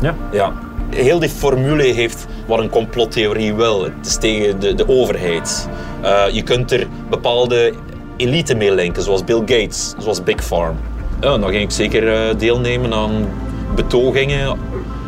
[0.00, 0.14] Ja?
[0.32, 0.52] Ja.
[0.90, 3.84] Heel die formule heeft wat een complottheorie wil.
[3.84, 5.68] Het is tegen de, de overheid.
[6.02, 7.72] Uh, je kunt er bepaalde
[8.16, 10.76] elite mee linken, zoals Bill Gates, zoals Big Farm.
[11.20, 13.28] Dan ging ik zeker uh, deelnemen aan
[13.74, 14.58] betogingen.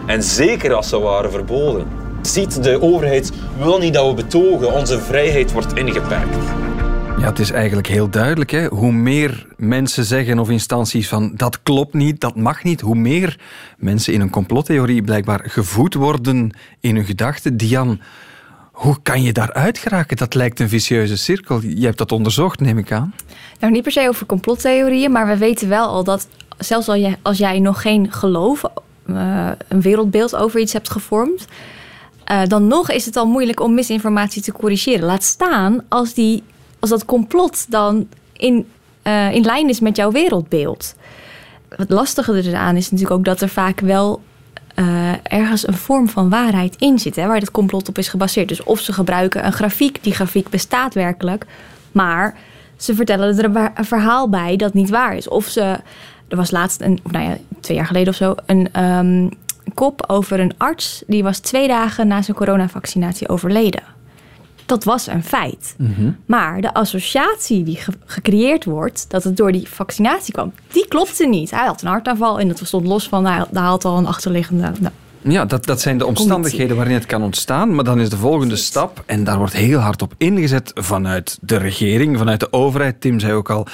[0.06, 1.86] En zeker als ze waren verboden.
[2.22, 4.72] Ziet, de overheid wil niet dat we betogen.
[4.72, 6.36] Onze vrijheid wordt ingeperkt.
[7.18, 8.50] Ja, het is eigenlijk heel duidelijk.
[8.50, 8.66] Hè?
[8.66, 13.38] Hoe meer mensen zeggen of instanties van dat klopt niet, dat mag niet, hoe meer
[13.76, 17.56] mensen in een complottheorie blijkbaar gevoed worden in hun gedachten.
[17.56, 18.00] Dian,
[18.78, 20.16] hoe kan je daaruit geraken?
[20.16, 21.60] Dat lijkt een vicieuze cirkel.
[21.62, 23.14] Je hebt dat onderzocht, neem ik aan.
[23.60, 27.16] Nou, niet per se over complottheorieën, maar we weten wel al dat zelfs als jij,
[27.22, 28.62] als jij nog geen geloof,
[29.06, 31.46] uh, een wereldbeeld over iets hebt gevormd,
[32.30, 35.06] uh, dan nog is het al moeilijk om misinformatie te corrigeren.
[35.06, 36.42] Laat staan als, die,
[36.78, 38.66] als dat complot dan in,
[39.02, 40.94] uh, in lijn is met jouw wereldbeeld.
[41.68, 44.22] Het lastige eraan is natuurlijk ook dat er vaak wel
[44.78, 48.48] uh, ergens een vorm van waarheid in zit, waar het complot op is gebaseerd.
[48.48, 51.46] Dus of ze gebruiken een grafiek, die grafiek bestaat werkelijk,
[51.92, 52.36] maar
[52.76, 55.28] ze vertellen er een verhaal bij dat niet waar is.
[55.28, 55.60] Of ze,
[56.28, 59.30] er was laatst, een, nou ja, twee jaar geleden of zo, een um,
[59.74, 63.97] kop over een arts die was twee dagen na zijn coronavaccinatie overleden.
[64.68, 65.74] Dat was een feit.
[65.78, 66.16] Mm -hmm.
[66.26, 71.26] Maar de associatie die ge gecreëerd wordt, dat het door die vaccinatie kwam, die klopte
[71.26, 71.50] niet.
[71.50, 74.72] Hij had een hartaanval en dat stond los van, hij had al een achterliggende.
[74.80, 77.74] Nou, ja, dat, dat zijn de omstandigheden waarin het kan ontstaan.
[77.74, 81.56] Maar dan is de volgende stap, en daar wordt heel hard op ingezet vanuit de
[81.56, 83.00] regering, vanuit de overheid.
[83.00, 83.66] Tim zei ook al,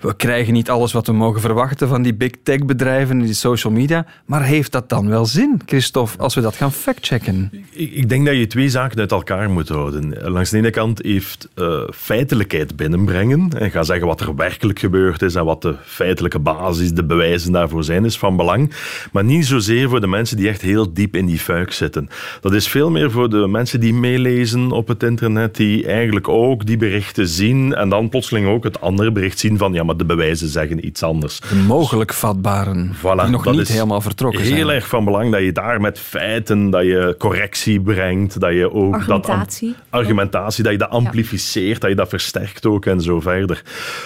[0.00, 3.34] we krijgen niet alles wat we mogen verwachten van die big tech bedrijven en die
[3.34, 4.06] social media.
[4.24, 7.50] Maar heeft dat dan wel zin, Christophe, als we dat gaan factchecken?
[7.70, 10.30] Ik, ik denk dat je twee zaken uit elkaar moet houden.
[10.30, 15.22] Langs de ene kant heeft uh, feitelijkheid binnenbrengen en gaan zeggen wat er werkelijk gebeurd
[15.22, 18.72] is en wat de feitelijke basis, de bewijzen daarvoor zijn, is van belang.
[19.12, 22.08] Maar niet zozeer voor de mensen die echt heel diep in die fuik zitten.
[22.40, 26.66] Dat is veel meer voor de mensen die meelezen op het internet, die eigenlijk ook
[26.66, 30.04] die berichten zien en dan plotseling ook het andere bericht zien van ja, maar de
[30.04, 31.40] bewijzen zeggen iets anders.
[31.40, 34.60] De mogelijk vatbaren, voilà, die nog niet helemaal vertrokken heel zijn.
[34.60, 38.72] Heel erg van belang dat je daar met feiten, dat je correctie brengt, dat je
[38.72, 41.78] ook argumentatie, dat, argumentatie dat je dat amplificeert, ja.
[41.78, 43.62] dat je dat versterkt ook en zo verder.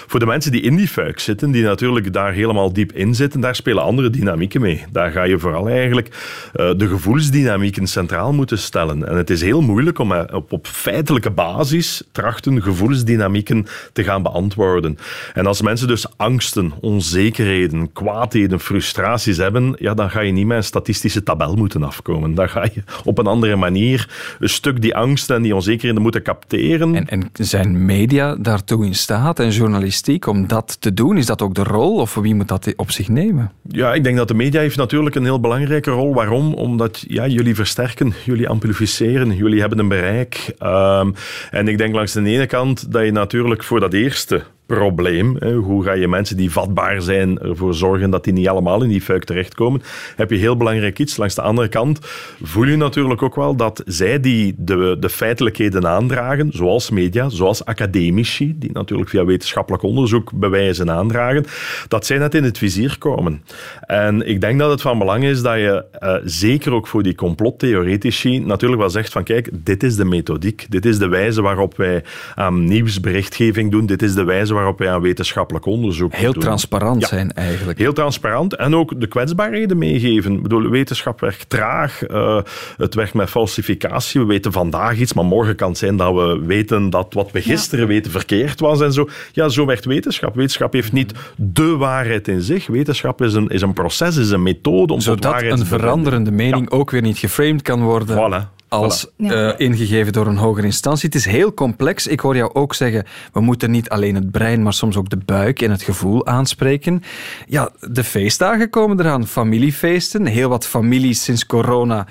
[0.07, 3.41] Voor de mensen die in die fuik zitten, die natuurlijk daar helemaal diep in zitten,
[3.41, 4.85] daar spelen andere dynamieken mee.
[4.93, 9.09] Daar ga je vooral eigenlijk uh, de gevoelsdynamieken centraal moeten stellen.
[9.09, 14.99] En het is heel moeilijk om op, op feitelijke basis trachten gevoelsdynamieken te gaan beantwoorden.
[15.35, 20.57] En als mensen dus angsten, onzekerheden, kwaadheden, frustraties hebben, ja, dan ga je niet met
[20.57, 22.35] een statistische tabel moeten afkomen.
[22.35, 26.23] Dan ga je op een andere manier een stuk die angsten en die onzekerheden moeten
[26.23, 26.95] capteren.
[26.95, 31.17] En, en zijn media daartoe in staat en journalistiek om dat te doen?
[31.17, 33.53] Is dat ook de rol of wie moet dat op zich nemen?
[33.69, 36.15] Ja, ik denk dat de media heeft natuurlijk een heel belangrijke rol.
[36.15, 36.55] Waarom?
[36.55, 40.55] Omdat ja, jullie versterken, jullie amplificeren, jullie hebben een bereik.
[40.63, 41.15] Um,
[41.51, 44.43] en ik denk langs de ene kant dat je natuurlijk voor dat eerste
[44.75, 45.37] probleem.
[45.43, 49.01] Hoe ga je mensen die vatbaar zijn ervoor zorgen dat die niet allemaal in die
[49.01, 49.83] fuik terechtkomen?
[50.17, 51.17] Heb je heel belangrijk iets.
[51.17, 51.99] Langs de andere kant
[52.43, 57.65] voel je natuurlijk ook wel dat zij die de, de feitelijkheden aandragen, zoals media, zoals
[57.65, 61.45] academici, die natuurlijk via wetenschappelijk onderzoek bewijzen aandragen,
[61.89, 63.43] dat zij net in het vizier komen.
[63.87, 67.15] En ik denk dat het van belang is dat je uh, zeker ook voor die
[67.15, 71.77] complottheoretici natuurlijk wel zegt van kijk, dit is de methodiek, dit is de wijze waarop
[71.77, 72.03] wij
[72.35, 76.43] aan nieuwsberichtgeving doen, dit is de wijze waarop wij aan wetenschappelijk onderzoek Heel doen.
[76.43, 77.07] transparant ja.
[77.07, 77.79] zijn eigenlijk.
[77.79, 80.33] Heel transparant en ook de kwetsbaarheden meegeven.
[80.33, 82.41] Ik bedoel, wetenschap werkt traag, uh,
[82.77, 84.21] het werkt met falsificatie.
[84.21, 87.43] We weten vandaag iets, maar morgen kan het zijn dat we weten dat wat we
[87.43, 87.91] gisteren ja.
[87.91, 89.09] weten verkeerd was en zo.
[89.33, 90.35] Ja, zo werkt wetenschap.
[90.35, 92.67] Wetenschap heeft niet de waarheid in zich.
[92.67, 96.31] Wetenschap is een, is een proces, is een methode om Zodat tot waarheid een veranderende
[96.31, 96.77] mening ja.
[96.77, 98.17] ook weer niet geframed kan worden.
[98.17, 99.17] Voilà als voilà.
[99.17, 101.07] uh, ingegeven door een hogere instantie.
[101.07, 102.07] Het is heel complex.
[102.07, 105.21] Ik hoor jou ook zeggen, we moeten niet alleen het brein, maar soms ook de
[105.25, 107.03] buik en het gevoel aanspreken.
[107.47, 110.27] Ja, de feestdagen komen eraan, familiefeesten.
[110.27, 112.07] Heel wat families sinds corona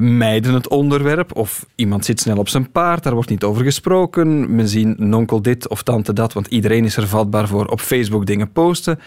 [0.00, 4.54] mijden het onderwerp of iemand zit snel op zijn paard, daar wordt niet over gesproken.
[4.54, 8.26] Men ziet nonkel dit of tante dat, want iedereen is er vatbaar voor op Facebook
[8.26, 8.98] dingen posten.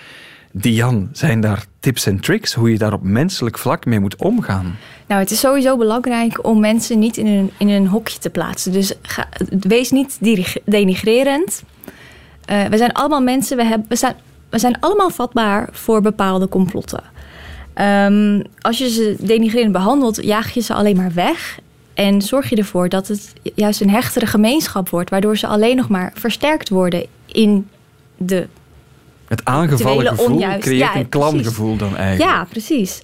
[0.61, 4.75] Dian, zijn daar tips en tricks hoe je daar op menselijk vlak mee moet omgaan?
[5.07, 8.71] Nou, het is sowieso belangrijk om mensen niet in een, in een hokje te plaatsen.
[8.71, 9.27] Dus ga,
[9.59, 10.17] wees niet
[10.65, 11.63] denigrerend.
[12.51, 14.15] Uh, we zijn allemaal mensen, we, hebben, we, zijn,
[14.49, 17.03] we zijn allemaal vatbaar voor bepaalde complotten.
[17.75, 21.59] Um, als je ze denigrerend behandelt, jaag je ze alleen maar weg.
[21.93, 25.89] En zorg je ervoor dat het juist een hechtere gemeenschap wordt, waardoor ze alleen nog
[25.89, 27.67] maar versterkt worden in
[28.17, 28.47] de.
[29.27, 31.29] Het aangevallen gevoel onjuist- creëert ja, een precies.
[31.29, 32.31] klangevoel dan eigenlijk.
[32.31, 33.01] Ja, precies.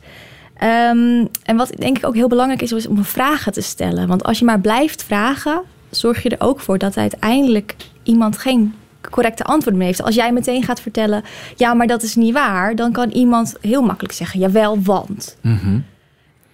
[0.57, 4.07] Ehm, en wat denk ik ook heel belangrijk is, is om vragen te stellen.
[4.07, 8.73] Want als je maar blijft vragen, zorg je er ook voor dat uiteindelijk iemand geen
[9.09, 10.03] correcte antwoord meer heeft.
[10.03, 11.23] Als jij meteen gaat vertellen,
[11.55, 15.38] ja, maar dat is niet waar, dan kan iemand heel makkelijk zeggen, jawel, want.
[15.41, 15.79] Mhm.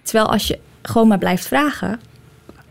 [0.02, 2.00] Terwijl als je gewoon maar blijft vragen,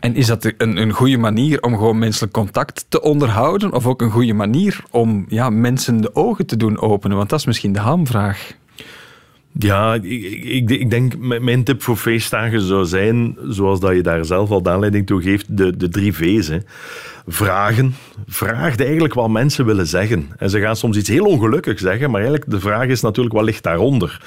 [0.00, 3.72] En is dat een, een goede manier om gewoon menselijk contact te onderhouden?
[3.72, 7.16] Of ook een goede manier om ja, mensen de ogen te doen openen?
[7.16, 8.58] Want dat is misschien de hamvraag.
[9.52, 14.50] Ja, ik, ik, denk, mijn tip voor feestdagen zou zijn, zoals dat je daar zelf
[14.50, 16.48] al de aanleiding toe geeft, de, de drie V's.
[16.48, 16.58] Hè.
[17.32, 17.94] Vragen.
[18.26, 20.28] Vraag eigenlijk wat mensen willen zeggen.
[20.38, 23.44] En ze gaan soms iets heel ongelukkigs zeggen, maar eigenlijk de vraag is natuurlijk, wat
[23.44, 24.20] ligt daaronder?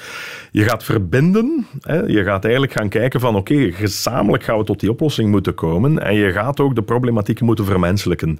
[0.50, 1.66] Je gaat verbinden.
[1.80, 2.00] Hè.
[2.00, 5.98] Je gaat eigenlijk gaan kijken van, oké, gezamenlijk gaan we tot die oplossing moeten komen.
[6.02, 8.38] En je gaat ook de problematieken moeten vermenselijken.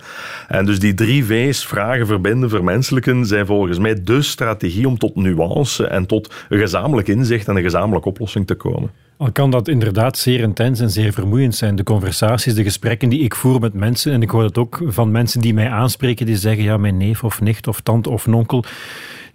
[0.49, 5.17] En dus die drie V's, vragen, verbinden, vermenselijken, zijn volgens mij de strategie om tot
[5.17, 8.91] nuance en tot een gezamenlijk inzicht en een gezamenlijke oplossing te komen.
[9.17, 11.77] Al kan dat inderdaad zeer intens en zeer vermoeiend zijn.
[11.77, 15.11] De conversaties, de gesprekken die ik voer met mensen, en ik hoor het ook van
[15.11, 18.65] mensen die mij aanspreken, die zeggen, ja, mijn neef of nicht of tante of nonkel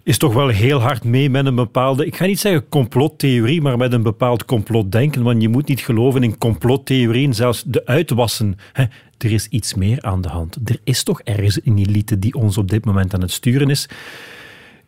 [0.02, 3.76] is toch wel heel hard mee met een bepaalde, ik ga niet zeggen complottheorie, maar
[3.76, 8.56] met een bepaald complotdenken, want je moet niet geloven in complottheorieën, zelfs de uitwassen.
[8.72, 8.84] Hè,
[9.18, 10.58] er is iets meer aan de hand.
[10.64, 13.88] Er is toch ergens een elite die ons op dit moment aan het sturen is.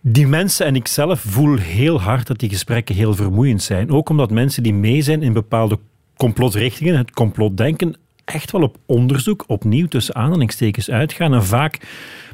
[0.04, 3.90] Die mensen en ik zelf voel heel hard dat die gesprekken heel vermoeiend zijn.
[3.90, 5.78] Ook omdat mensen die mee zijn in bepaalde
[6.16, 11.34] complotrichtingen, het complotdenken, echt wel op onderzoek, opnieuw tussen aanhalingstekens uitgaan.
[11.34, 11.80] En vaak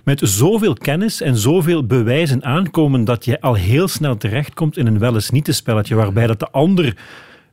[0.05, 4.99] met zoveel kennis en zoveel bewijzen aankomen dat je al heel snel terechtkomt in een
[4.99, 6.97] wel eens niet spelletje, waarbij dat de ander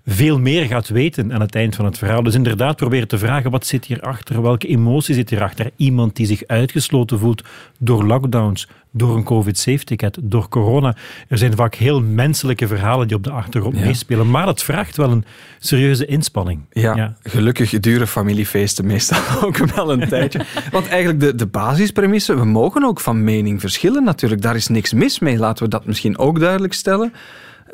[0.06, 2.24] veel meer gaat weten aan het eind van het verhaal.
[2.24, 4.42] Dus inderdaad proberen te vragen, wat zit hierachter?
[4.42, 5.72] Welke emotie zit hierachter?
[5.76, 7.44] Iemand die zich uitgesloten voelt
[7.80, 10.96] door lockdowns, door een COVID-safe-ticket, door corona.
[11.28, 13.86] Er zijn vaak heel menselijke verhalen die op de achtergrond Ja.
[13.86, 15.26] meespelen, maar het vraagt wel een
[15.60, 16.60] serieuze inspanning.
[16.72, 20.42] Ja, gelukkig duren familiefeesten meestal ook wel een tijdje.
[20.72, 24.42] Want eigenlijk de, de basispremisse, we mogen ook van mening verschillen natuurlijk.
[24.42, 27.14] Daar is niks mis mee, laten we dat misschien ook duidelijk stellen.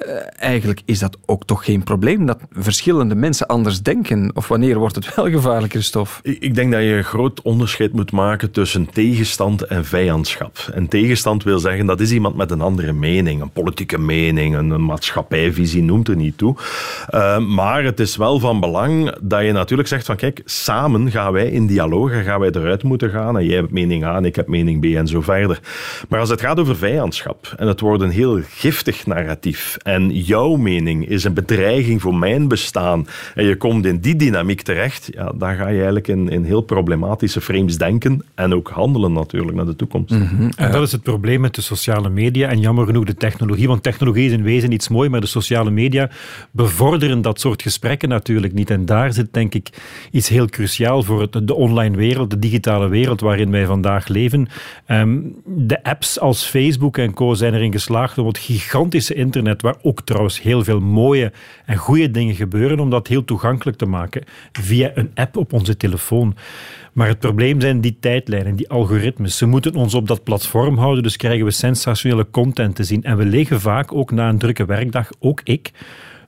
[0.06, 4.32] Eh, eigenlijk is dat ook toch geen probleem, dat verschillende mensen anders denken.
[4.34, 6.20] Of wanneer wordt het wel gevaarlijk, Christophe?
[6.22, 10.58] Ik ik denk dat je een groot onderscheid moet maken tussen tegenstand en vijandschap.
[10.74, 14.86] En tegenstand wil zeggen dat is iemand met een andere mening, een politieke mening, een,
[14.86, 16.56] maatschappijvisie, noemt er niet toe.
[17.10, 21.32] Uh, maar het is wel van belang dat je natuurlijk zegt van kijk, samen gaan
[21.32, 23.38] wij in dialoog en gaan wij eruit moeten gaan.
[23.38, 25.60] En jij hebt mening A en ik heb mening B en zo verder.
[26.10, 30.56] Maar als het gaat over vijandschap en het wordt een heel giftig narratief en jouw
[30.56, 35.32] mening is een bedreiging voor mijn bestaan en je komt in die dynamiek terecht, ja,
[35.36, 39.66] dan ga je eigenlijk in, in heel problematische frames denken en ook handelen natuurlijk naar
[39.66, 40.12] de toekomst.
[40.56, 43.68] En dat is het probleem met de sociale media en jammer genoeg de technologie.
[43.68, 46.10] Want technologie is in wezen iets mooi, maar de sociale media
[46.52, 48.70] bevorderen dat soort gesprekken natuurlijk niet.
[48.70, 49.70] En daar zit denk ik
[50.12, 54.48] iets heel cruciaal voor het, de online wereld, de digitale wereld waarin wij vandaag leven.
[54.86, 59.76] Ehm, de apps als Facebook en co zijn erin geslaagd om het gigantische internet, waar
[59.84, 61.32] ook trouwens heel veel mooie
[61.66, 65.78] en goede dingen gebeuren, om dat heel toegankelijk te maken via een app op onze
[65.78, 66.36] telefoon.
[66.94, 69.38] Maar het probleem zijn die tijdlijnen, die algoritmes.
[69.38, 73.04] Ze moeten ons op dat platform houden, dus krijgen we sensationele content te zien.
[73.04, 75.72] En we liggen vaak ook na een drukke werkdag, ook ik,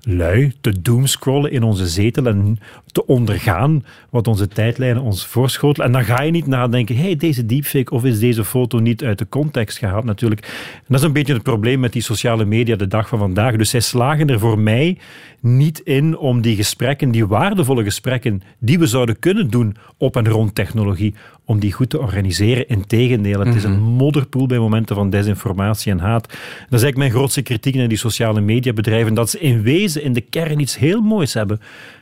[0.06, 5.88] lui te doomscrollen in onze zetel en te ondergaan wat onze tijdlijnen ons voorschotelen.
[5.88, 9.18] En dan ga je niet nadenken, hey, deze deepfake of is deze foto niet uit
[9.18, 10.42] de context gehaald natuurlijk.
[10.76, 13.56] En dat is een beetje het probleem met die sociale media de dag van vandaag.
[13.56, 14.98] Dus zij slagen er voor mij
[15.40, 20.30] niet in om die gesprekken, die waardevolle gesprekken die we zouden kunnen doen op en
[20.30, 21.14] rond technologie,
[21.46, 22.68] om die goed te organiseren.
[22.68, 26.24] Integendeel, het is een modderpoel bij momenten van desinformatie en haat.
[26.24, 30.14] Dat is eigenlijk mijn grootste kritiek naar die sociale mediabedrijven, dat ze in wezen in
[30.14, 31.60] de kern iets heel moois hebben,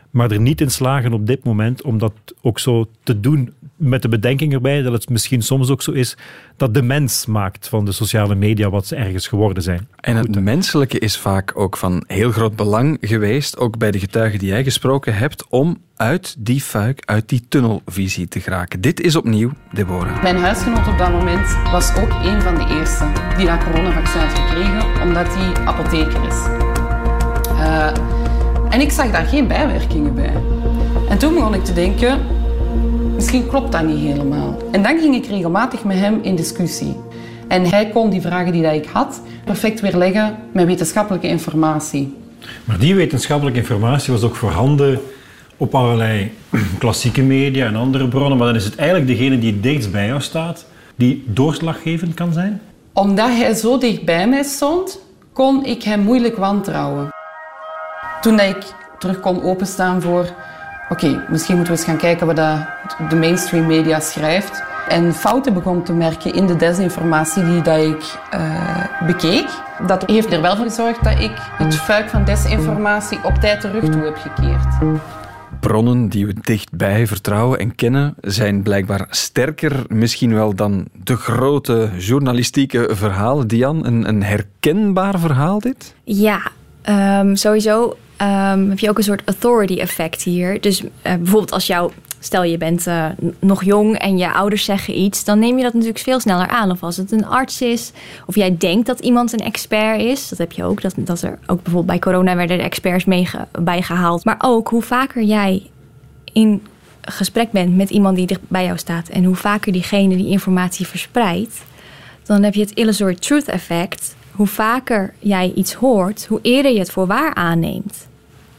[0.10, 3.54] maar er niet in slagen op dit moment om dat ook zo te doen.
[3.84, 6.18] Met de bedenking erbij dat het misschien soms ook zo is
[6.58, 9.88] dat de mens maakt van de sociale media wat ze ergens geworden zijn.
[10.00, 14.40] En het menselijke is vaak ook van heel groot belang geweest, ook bij de getuigen
[14.40, 18.82] die jij gesproken hebt, om uit die fuik, uit die tunnelvisie te geraken.
[18.82, 20.22] Dit is opnieuw Deborah.
[20.22, 23.06] Mijn huisgenoot op dat moment was ook een van de eerste
[23.38, 26.46] die dat coronavaccin had gekregen, omdat hij apotheker is.
[27.52, 27.94] Uh,
[28.70, 30.34] en ik zag daar geen bijwerkingen bij.
[31.10, 32.20] En toen begon ik te denken,
[33.22, 34.58] misschien klopt dat niet helemaal.
[34.72, 36.96] En dan ging ik regelmatig met hem in discussie.
[37.48, 42.16] En hij kon die vragen die ik had perfect weerleggen met wetenschappelijke informatie.
[42.66, 45.00] Maar die wetenschappelijke informatie was ook voorhanden
[45.58, 46.32] op allerlei
[46.80, 50.08] klassieke media en andere bronnen, maar dan is het eigenlijk degene die het dichtst bij
[50.08, 50.66] jou staat,
[50.96, 52.62] die doorslaggevend kan zijn?
[52.94, 55.00] Omdat hij zo dicht bij mij stond,
[55.34, 57.10] kon ik hem moeilijk wantrouwen.
[58.22, 58.58] Toen ik
[59.00, 60.26] terug kon openstaan voor...
[60.92, 62.36] Oké, misschien moeten we eens gaan kijken wat
[63.10, 64.64] de mainstream media schrijft.
[64.88, 69.48] En fouten begon te merken in de desinformatie die dat ik uh, bekeek.
[69.88, 73.90] Dat heeft er wel voor gezorgd dat ik het fuik van desinformatie op tijd terug
[73.90, 75.00] toe heb gekeerd.
[75.60, 81.90] Bronnen die we dichtbij vertrouwen en kennen zijn blijkbaar sterker misschien wel dan de grote
[81.98, 83.48] journalistieke verhalen.
[83.48, 85.96] Dian, een, een herkenbaar verhaal dit?
[86.04, 86.42] Ja,
[87.20, 90.62] um, sowieso um, heb je ook een soort authority effect hier.
[90.62, 91.92] Dus uh, bijvoorbeeld als jouw
[92.24, 93.06] stel je bent uh,
[93.40, 96.72] nog jong en je ouders zeggen iets, dan neem je dat natuurlijk veel sneller aan.
[96.72, 97.92] Of als het een arts is,
[98.26, 100.30] of jij denkt dat iemand een expert is.
[100.30, 100.82] Dat heb je ook.
[100.82, 103.28] Dat, dat er ook bijvoorbeeld bij corona werden er experts mee
[103.60, 104.26] bijgehaald.
[104.26, 105.70] Maar ook hoe vaker jij
[106.34, 106.62] in
[107.02, 110.88] gesprek bent met iemand die dicht bij jou staat en hoe vaker diegene die informatie
[110.88, 111.62] verspreidt,
[112.24, 114.16] dan heb je het illusory truth effect.
[114.32, 118.10] Hoe vaker jij iets hoort, hoe eerder je het voor waar aanneemt.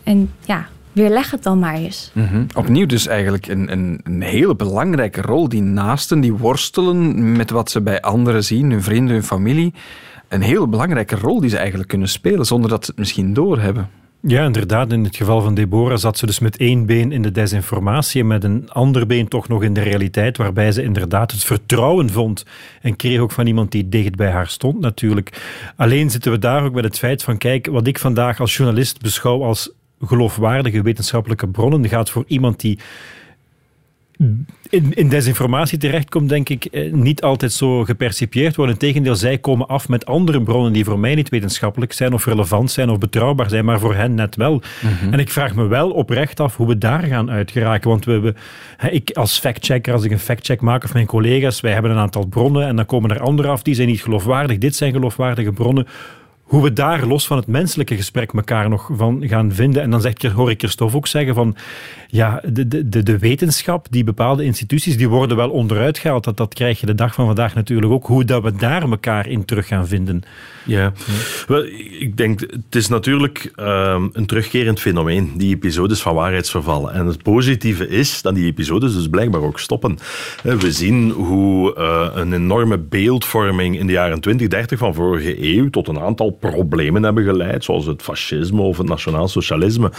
[0.02, 2.10] En ja, weerleg het dan maar eens.
[2.14, 2.44] Mhm.
[2.54, 5.48] Opnieuw dus eigenlijk een, een, een, hele belangrijke rol.
[5.48, 9.74] Die naasten die worstelen met wat ze bij anderen zien, hun vrienden, hun familie.
[10.28, 13.90] Een hele belangrijke rol die ze eigenlijk kunnen spelen, zonder dat ze het misschien doorhebben.
[14.26, 14.92] Ja, inderdaad.
[14.92, 18.26] In het geval van Deborah zat ze dus met één been in de desinformatie en
[18.26, 22.44] met een ander been toch nog in de realiteit, waarbij ze inderdaad het vertrouwen vond
[22.80, 25.42] en kreeg ook van iemand die dicht bij haar stond natuurlijk.
[25.76, 29.00] Alleen zitten we daar ook met het feit van, kijk, wat ik vandaag als journalist
[29.00, 29.72] beschouw als
[30.04, 32.78] geloofwaardige wetenschappelijke bronnen gaat voor iemand die
[34.68, 38.74] in, in desinformatie terechtkomt, denk ik, eh, niet altijd zo gepercipieerd worden.
[38.74, 42.70] Integendeel, zij komen af met andere bronnen die voor mij niet wetenschappelijk zijn of relevant
[42.70, 44.62] zijn of betrouwbaar zijn, maar voor hen net wel.
[44.82, 45.12] Mhm.
[45.12, 47.90] En ik vraag me wel oprecht af hoe we daar gaan uitgeraken.
[47.90, 48.34] Want we, we,
[48.90, 52.26] ik als factchecker, als ik een factcheck maak of mijn collega's, wij hebben een aantal
[52.26, 54.58] bronnen en dan komen er andere af die zijn niet geloofwaardig.
[54.58, 55.86] Dit zijn geloofwaardige bronnen
[56.52, 59.82] hoe we daar los van het menselijke gesprek elkaar nog van gaan vinden.
[59.82, 61.56] En dan zegt, hoor ik Christophe ook zeggen van
[62.08, 66.24] ja, de, de, de wetenschap, die bepaalde instituties, die worden wel onderuit gehaald.
[66.24, 68.06] Dat, dat krijg je de dag van vandaag natuurlijk ook.
[68.06, 70.22] Hoe dat we daar elkaar in terug gaan vinden.
[70.64, 70.92] Ja,
[71.46, 71.64] Wel,
[71.98, 76.92] ik denk, het is natuurlijk um, een terugkerend fenomeen, die episodes van waarheidsvervallen.
[76.92, 79.98] En het positieve is dat die episodes dus blijkbaar ook stoppen.
[80.42, 85.70] We zien hoe uh, een enorme beeldvorming in de jaren 20, 30 van vorige eeuw
[85.70, 89.92] tot een aantal problemen hebben geleid, zoals het fascisme of het nationaal socialisme.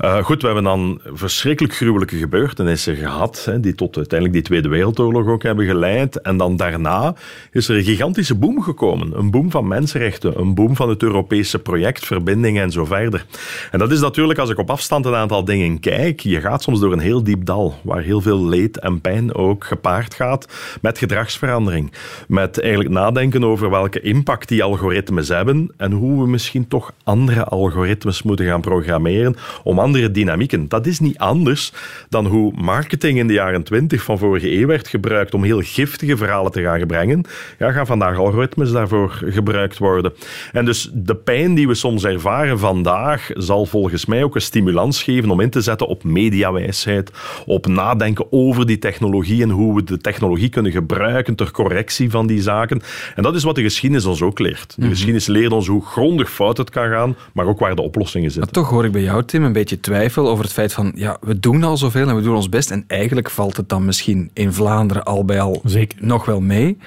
[0.00, 4.68] Uh, goed, we hebben dan verschrikkelijk gruwelijke gebeurtenissen gehad, hè, die tot uiteindelijk die Tweede
[4.68, 6.20] Wereldoorlog ook hebben geleid.
[6.20, 7.14] En dan daarna
[7.52, 9.18] is er een gigantische boom gekomen.
[9.18, 13.26] Een boom van mensenrechten, een boom van het Europese project, verbindingen en zo verder.
[13.70, 16.80] En dat is natuurlijk, als ik op afstand een aantal dingen kijk, je gaat soms
[16.80, 20.48] door een heel diep dal, waar heel veel leed en pijn ook gepaard gaat
[20.80, 21.92] met gedragsverandering.
[22.28, 27.44] Met eigenlijk nadenken over welke impact die algoritmes hebben en hoe we misschien toch andere
[27.44, 30.68] algoritmes moeten gaan programmeren om andere dynamieken.
[30.68, 31.72] Dat is niet anders
[32.08, 36.16] dan hoe marketing in de jaren 20 van vorige eeuw werd gebruikt om heel giftige
[36.16, 37.24] verhalen te gaan brengen.
[37.58, 40.12] Ja, gaan vandaag algoritmes daarvoor gebruikt worden.
[40.52, 45.02] En dus de pijn die we soms ervaren vandaag zal volgens mij ook een stimulans
[45.02, 47.10] geven om in te zetten op mediawijsheid,
[47.46, 52.26] op nadenken over die technologie en hoe we de technologie kunnen gebruiken ter correctie van
[52.26, 52.82] die zaken.
[53.14, 54.74] En dat is wat de geschiedenis ons ook leert.
[54.76, 54.90] De Mhm.
[54.90, 58.52] geschiedenis leert ons hoe grondig fout het kan gaan, maar ook waar de oplossingen zitten.
[58.52, 61.16] Maar toch hoor ik bij jou, Tim, een beetje twijfel over het feit van ja,
[61.20, 64.30] we doen al zoveel en we doen ons best en eigenlijk valt het dan misschien
[64.32, 65.62] in Vlaanderen al bij al
[66.00, 66.78] nog wel mee.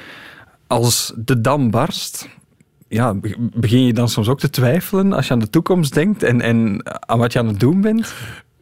[0.67, 2.29] Als de dam barst,
[2.87, 6.41] ja, begin je dan soms ook te twijfelen als je aan de toekomst denkt en,
[6.41, 8.13] en aan wat je aan het doen bent?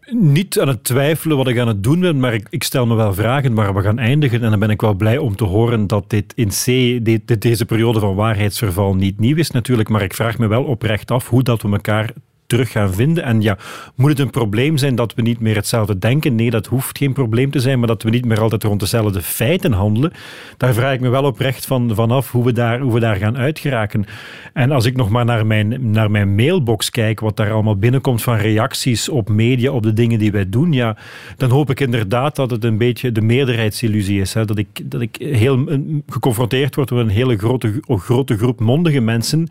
[0.10, 3.14] Niet aan het twijfelen wat ik aan het doen ben, maar ik, stel me wel
[3.14, 4.44] vragen waar we gaan eindigen.
[4.44, 6.66] En dan ben ik wel blij om te horen dat dit in C,
[7.06, 9.90] dit, deze periode van waarheidsverval niet nieuw is natuurlijk.
[9.90, 12.14] Maar ik vraag me wel oprecht af hoe dat we elkaar
[12.48, 13.24] terug gaan vinden.
[13.24, 13.58] En ja,
[13.96, 16.36] moet het een probleem zijn dat we niet meer hetzelfde denken?
[16.36, 19.22] Nee, dat hoeft geen probleem te zijn, maar dat we niet meer altijd rond dezelfde
[19.22, 20.12] feiten handelen.
[20.58, 23.38] Daar vraag ik me wel oprecht van, vanaf hoe we, daar, hoe we daar gaan
[23.38, 24.06] uitgeraken.
[24.54, 28.22] En als ik nog maar naar mijn, naar mijn mailbox kijk, wat daar allemaal binnenkomt
[28.22, 30.98] van reacties op media, op de dingen die wij doen, ja,
[31.38, 34.34] dan hoop ik inderdaad dat het een beetje de meerderheidsillusie is.
[34.34, 34.46] Hè?
[34.46, 35.66] Dat ik, dat ik heel
[36.08, 39.48] geconfronteerd word met een hele grote, grote groep mondige mensen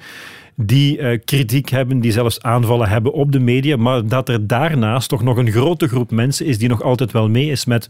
[0.56, 5.08] die uh, kritiek hebben, die zelfs aanvallen hebben op de media, maar dat er daarnaast
[5.08, 7.88] toch nog een grote groep mensen is die nog altijd wel mee is met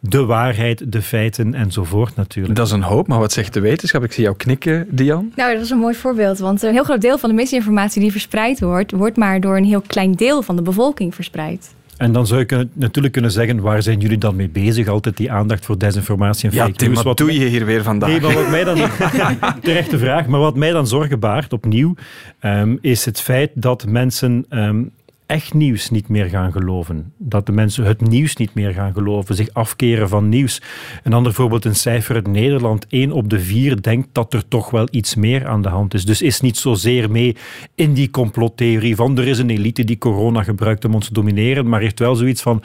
[0.00, 2.56] de waarheid, de feiten enzovoort natuurlijk.
[2.56, 4.04] Dat is een hoop, maar wat zegt de wetenschap?
[4.04, 5.32] Ik zie jou knikken, Dian.
[5.36, 8.10] Nou, dat is een mooi voorbeeld, want een heel groot deel van de misinformatie die
[8.10, 11.74] verspreid wordt, wordt maar door een heel klein deel van de bevolking verspreid.
[11.96, 14.88] En dan zou je natuurlijk kunnen zeggen, waar zijn jullie dan mee bezig?
[14.88, 17.02] Altijd die aandacht voor desinformatie en ja, fake news.
[17.02, 18.10] wat, doe je hier weer vandaag?
[18.10, 18.76] Nee, maar wat mij dan...
[19.62, 20.26] terechte vraag.
[20.26, 21.94] Maar wat mij dan zorgen baart, opnieuw,
[22.40, 24.46] um, is het feit dat mensen...
[24.50, 24.90] Um,
[25.26, 27.12] echt nieuws niet meer gaan geloven.
[27.18, 30.62] Dat de mensen het nieuws niet meer gaan geloven, zich afkeren van nieuws.
[31.02, 32.86] Een ander voorbeeld, een cijfer uit Nederland.
[32.88, 36.04] 1 op de 4 denkt dat er toch wel iets meer aan de hand is.
[36.04, 37.36] Dus is niet zozeer mee
[37.74, 41.68] in die complottheorie van er is een elite die corona gebruikt om ons te domineren,
[41.68, 42.62] maar heeft wel zoiets van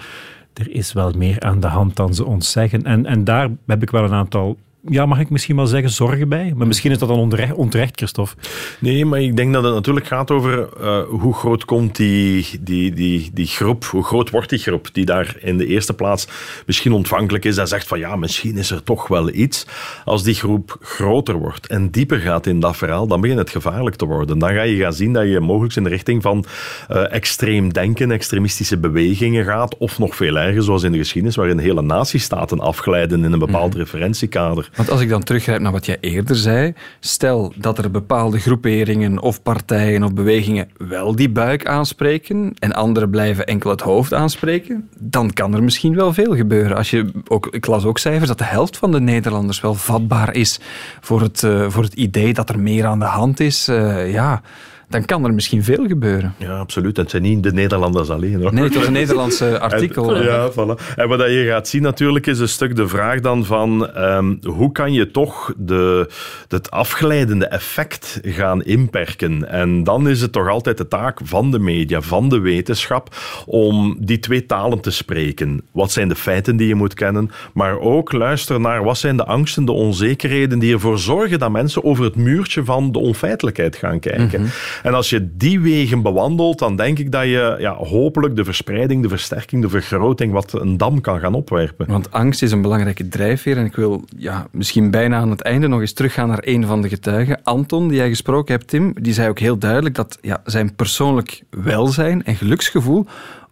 [0.53, 2.83] er is wel meer aan de hand dan ze ons zeggen.
[2.83, 4.57] En, en daar heb ik wel een aantal
[4.87, 6.53] ja, mag ik misschien wel zeggen, zorgen bij?
[6.55, 8.35] Maar misschien is dat dan onterecht, onterecht Christophe.
[8.79, 12.93] Nee, maar ik denk dat het natuurlijk gaat over uh, hoe groot komt die, die,
[12.93, 16.27] die, die groep, hoe groot wordt die groep die daar in de eerste plaats
[16.65, 19.65] misschien ontvankelijk is en zegt van ja, misschien is er toch wel iets.
[20.05, 23.95] Als die groep groter wordt en dieper gaat in dat verhaal, dan begint het gevaarlijk
[23.95, 24.39] te worden.
[24.39, 26.45] Dan ga je gaan zien dat je mogelijk in de richting van
[26.91, 31.57] uh, extreem denken, extremistische bewegingen gaat, of nog veel erger, zoals in de geschiedenis, waarin
[31.57, 33.79] hele natiestaten afglijden in een bepaald mm.
[33.79, 34.68] referentiekader.
[34.75, 39.19] Want als ik dan teruggrijp naar wat jij eerder zei, stel dat er bepaalde groeperingen
[39.19, 44.89] of partijen of bewegingen wel die buik aanspreken en anderen blijven enkel het hoofd aanspreken,
[44.97, 46.77] dan kan er misschien wel veel gebeuren.
[46.77, 50.35] Als je ook, ik las ook cijfers dat de helft van de Nederlanders wel vatbaar
[50.35, 50.59] is
[50.99, 53.69] voor het, uh, voor het idee dat er meer aan de hand is.
[53.69, 54.41] Uh, ja
[54.89, 56.33] dan kan er misschien veel gebeuren.
[56.37, 56.97] Ja, absoluut.
[56.97, 58.41] Het zijn niet de Nederlanders alleen.
[58.41, 58.53] Hoor.
[58.53, 60.15] Nee, het was een Nederlandse artikel.
[60.15, 60.95] En, ja, voilà.
[60.95, 64.71] En wat je gaat zien natuurlijk is een stuk de vraag dan van um, hoe
[64.71, 66.09] kan je toch de,
[66.47, 69.49] het afgeleidende effect gaan inperken?
[69.49, 73.15] En dan is het toch altijd de taak van de media, van de wetenschap,
[73.45, 75.61] om die twee talen te spreken.
[75.71, 77.31] Wat zijn de feiten die je moet kennen?
[77.53, 81.83] Maar ook luisteren naar wat zijn de angsten, de onzekerheden die ervoor zorgen dat mensen
[81.83, 84.41] over het muurtje van de onfeitelijkheid gaan kijken.
[84.41, 84.78] Mm -hmm.
[84.83, 89.01] En als je die wegen bewandelt, dan denk ik dat je ja, hopelijk de verspreiding,
[89.01, 91.87] de versterking, de vergroting wat een dam kan gaan opwerpen.
[91.87, 93.57] Want angst is een belangrijke drijfveer.
[93.57, 96.81] En ik wil ja, misschien bijna aan het einde nog eens teruggaan naar een van
[96.81, 97.39] de getuigen.
[97.43, 101.43] Anton, die jij gesproken hebt, Tim, die zei ook heel duidelijk dat ja, zijn persoonlijk
[101.49, 103.05] welzijn en geluksgevoel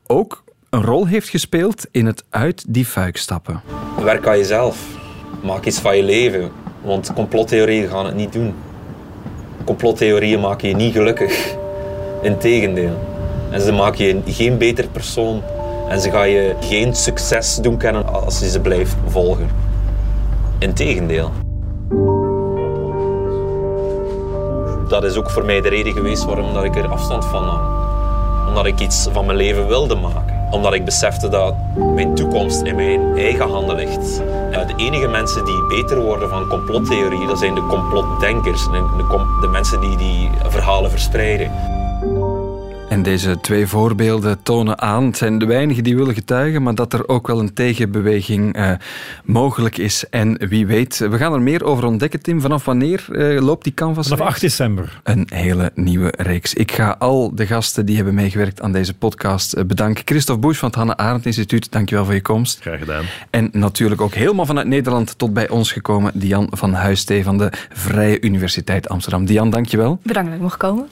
[0.07, 3.61] ook een rol heeft gespeeld in het uit die fuik stappen.
[4.03, 4.87] Werk aan jezelf.
[5.43, 6.51] Maak iets van je leven.
[6.81, 8.53] Want complottheorieën gaan het niet doen
[9.67, 11.55] complottheorieën maken je niet gelukkig.
[12.21, 12.97] Integendeel.
[13.49, 15.41] En ze maken je geen beter persoon.
[15.89, 19.49] En ze gaan je geen succes doen kennen als je ze blijft volgen.
[20.59, 21.31] Integendeel.
[24.87, 27.59] Dat is ook voor mij de reden geweest waarom ik er afstand van nam.
[28.47, 31.53] Omdat ik iets van mijn leven wilde maken omdat ik besefte dat
[31.95, 34.21] mijn toekomst in mijn eigen handen ligt.
[34.51, 38.63] En de enige mensen die beter worden van complottheorie, dat zijn de complotdenkers.
[38.63, 41.76] De, de mensen die die verhalen verspreiden.
[42.89, 46.93] En deze twee voorbeelden tonen aan, het zijn de weinigen die willen getuigen, maar dat
[46.93, 48.71] er ook wel een tegenbeweging uh,
[49.23, 50.09] mogelijk is.
[50.09, 52.41] En wie weet, we gaan er meer over ontdekken, Tim.
[52.41, 54.07] Vanaf wanneer uh, loopt die canvas?
[54.07, 54.99] Vanaf 8 december.
[55.03, 56.53] Een hele nieuwe reeks.
[56.53, 60.03] Ik ga al de gasten die hebben meegewerkt aan deze podcast eh, bedanken.
[60.05, 62.59] Christophe Busch van het Hanne Arendt Instituut, dankjewel voor je komst.
[62.61, 63.03] Graag gedaan.
[63.29, 67.51] En natuurlijk ook helemaal vanuit Nederland tot bij ons gekomen, Dian van Huistee van de
[67.69, 69.25] Vrije Universiteit Amsterdam.
[69.25, 69.99] Dian, dankjewel.
[70.03, 70.87] Bedankt dat ik mocht komen.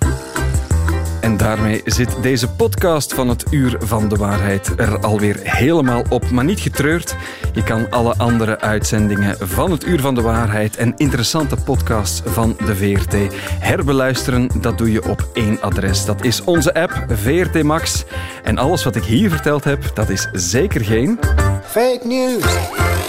[1.25, 6.29] En daarmee zit deze podcast van het Uur van de Waarheid er alweer helemaal op.
[6.29, 7.15] Maar niet getreurd,
[7.53, 12.57] je kan alle andere uitzendingen van het Uur van de Waarheid en interessante podcasts van
[12.65, 13.15] de VRT
[13.59, 14.49] herbeluisteren.
[14.61, 16.05] Dat doe je op één adres.
[16.05, 18.03] Dat is onze app VRT Max.
[18.43, 21.19] En alles wat ik hier verteld heb, dat is zeker geen...
[21.65, 22.43] Fake news,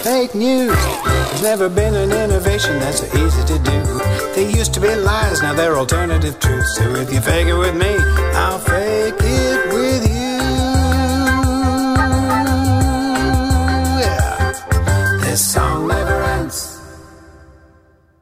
[0.02, 1.04] fake news.
[1.36, 4.00] There's never been an innovation that's so easy to do.
[4.34, 6.76] They used to be lies, now they're alternative truths.
[6.76, 9.25] So if you fake it with me, I'll fake it.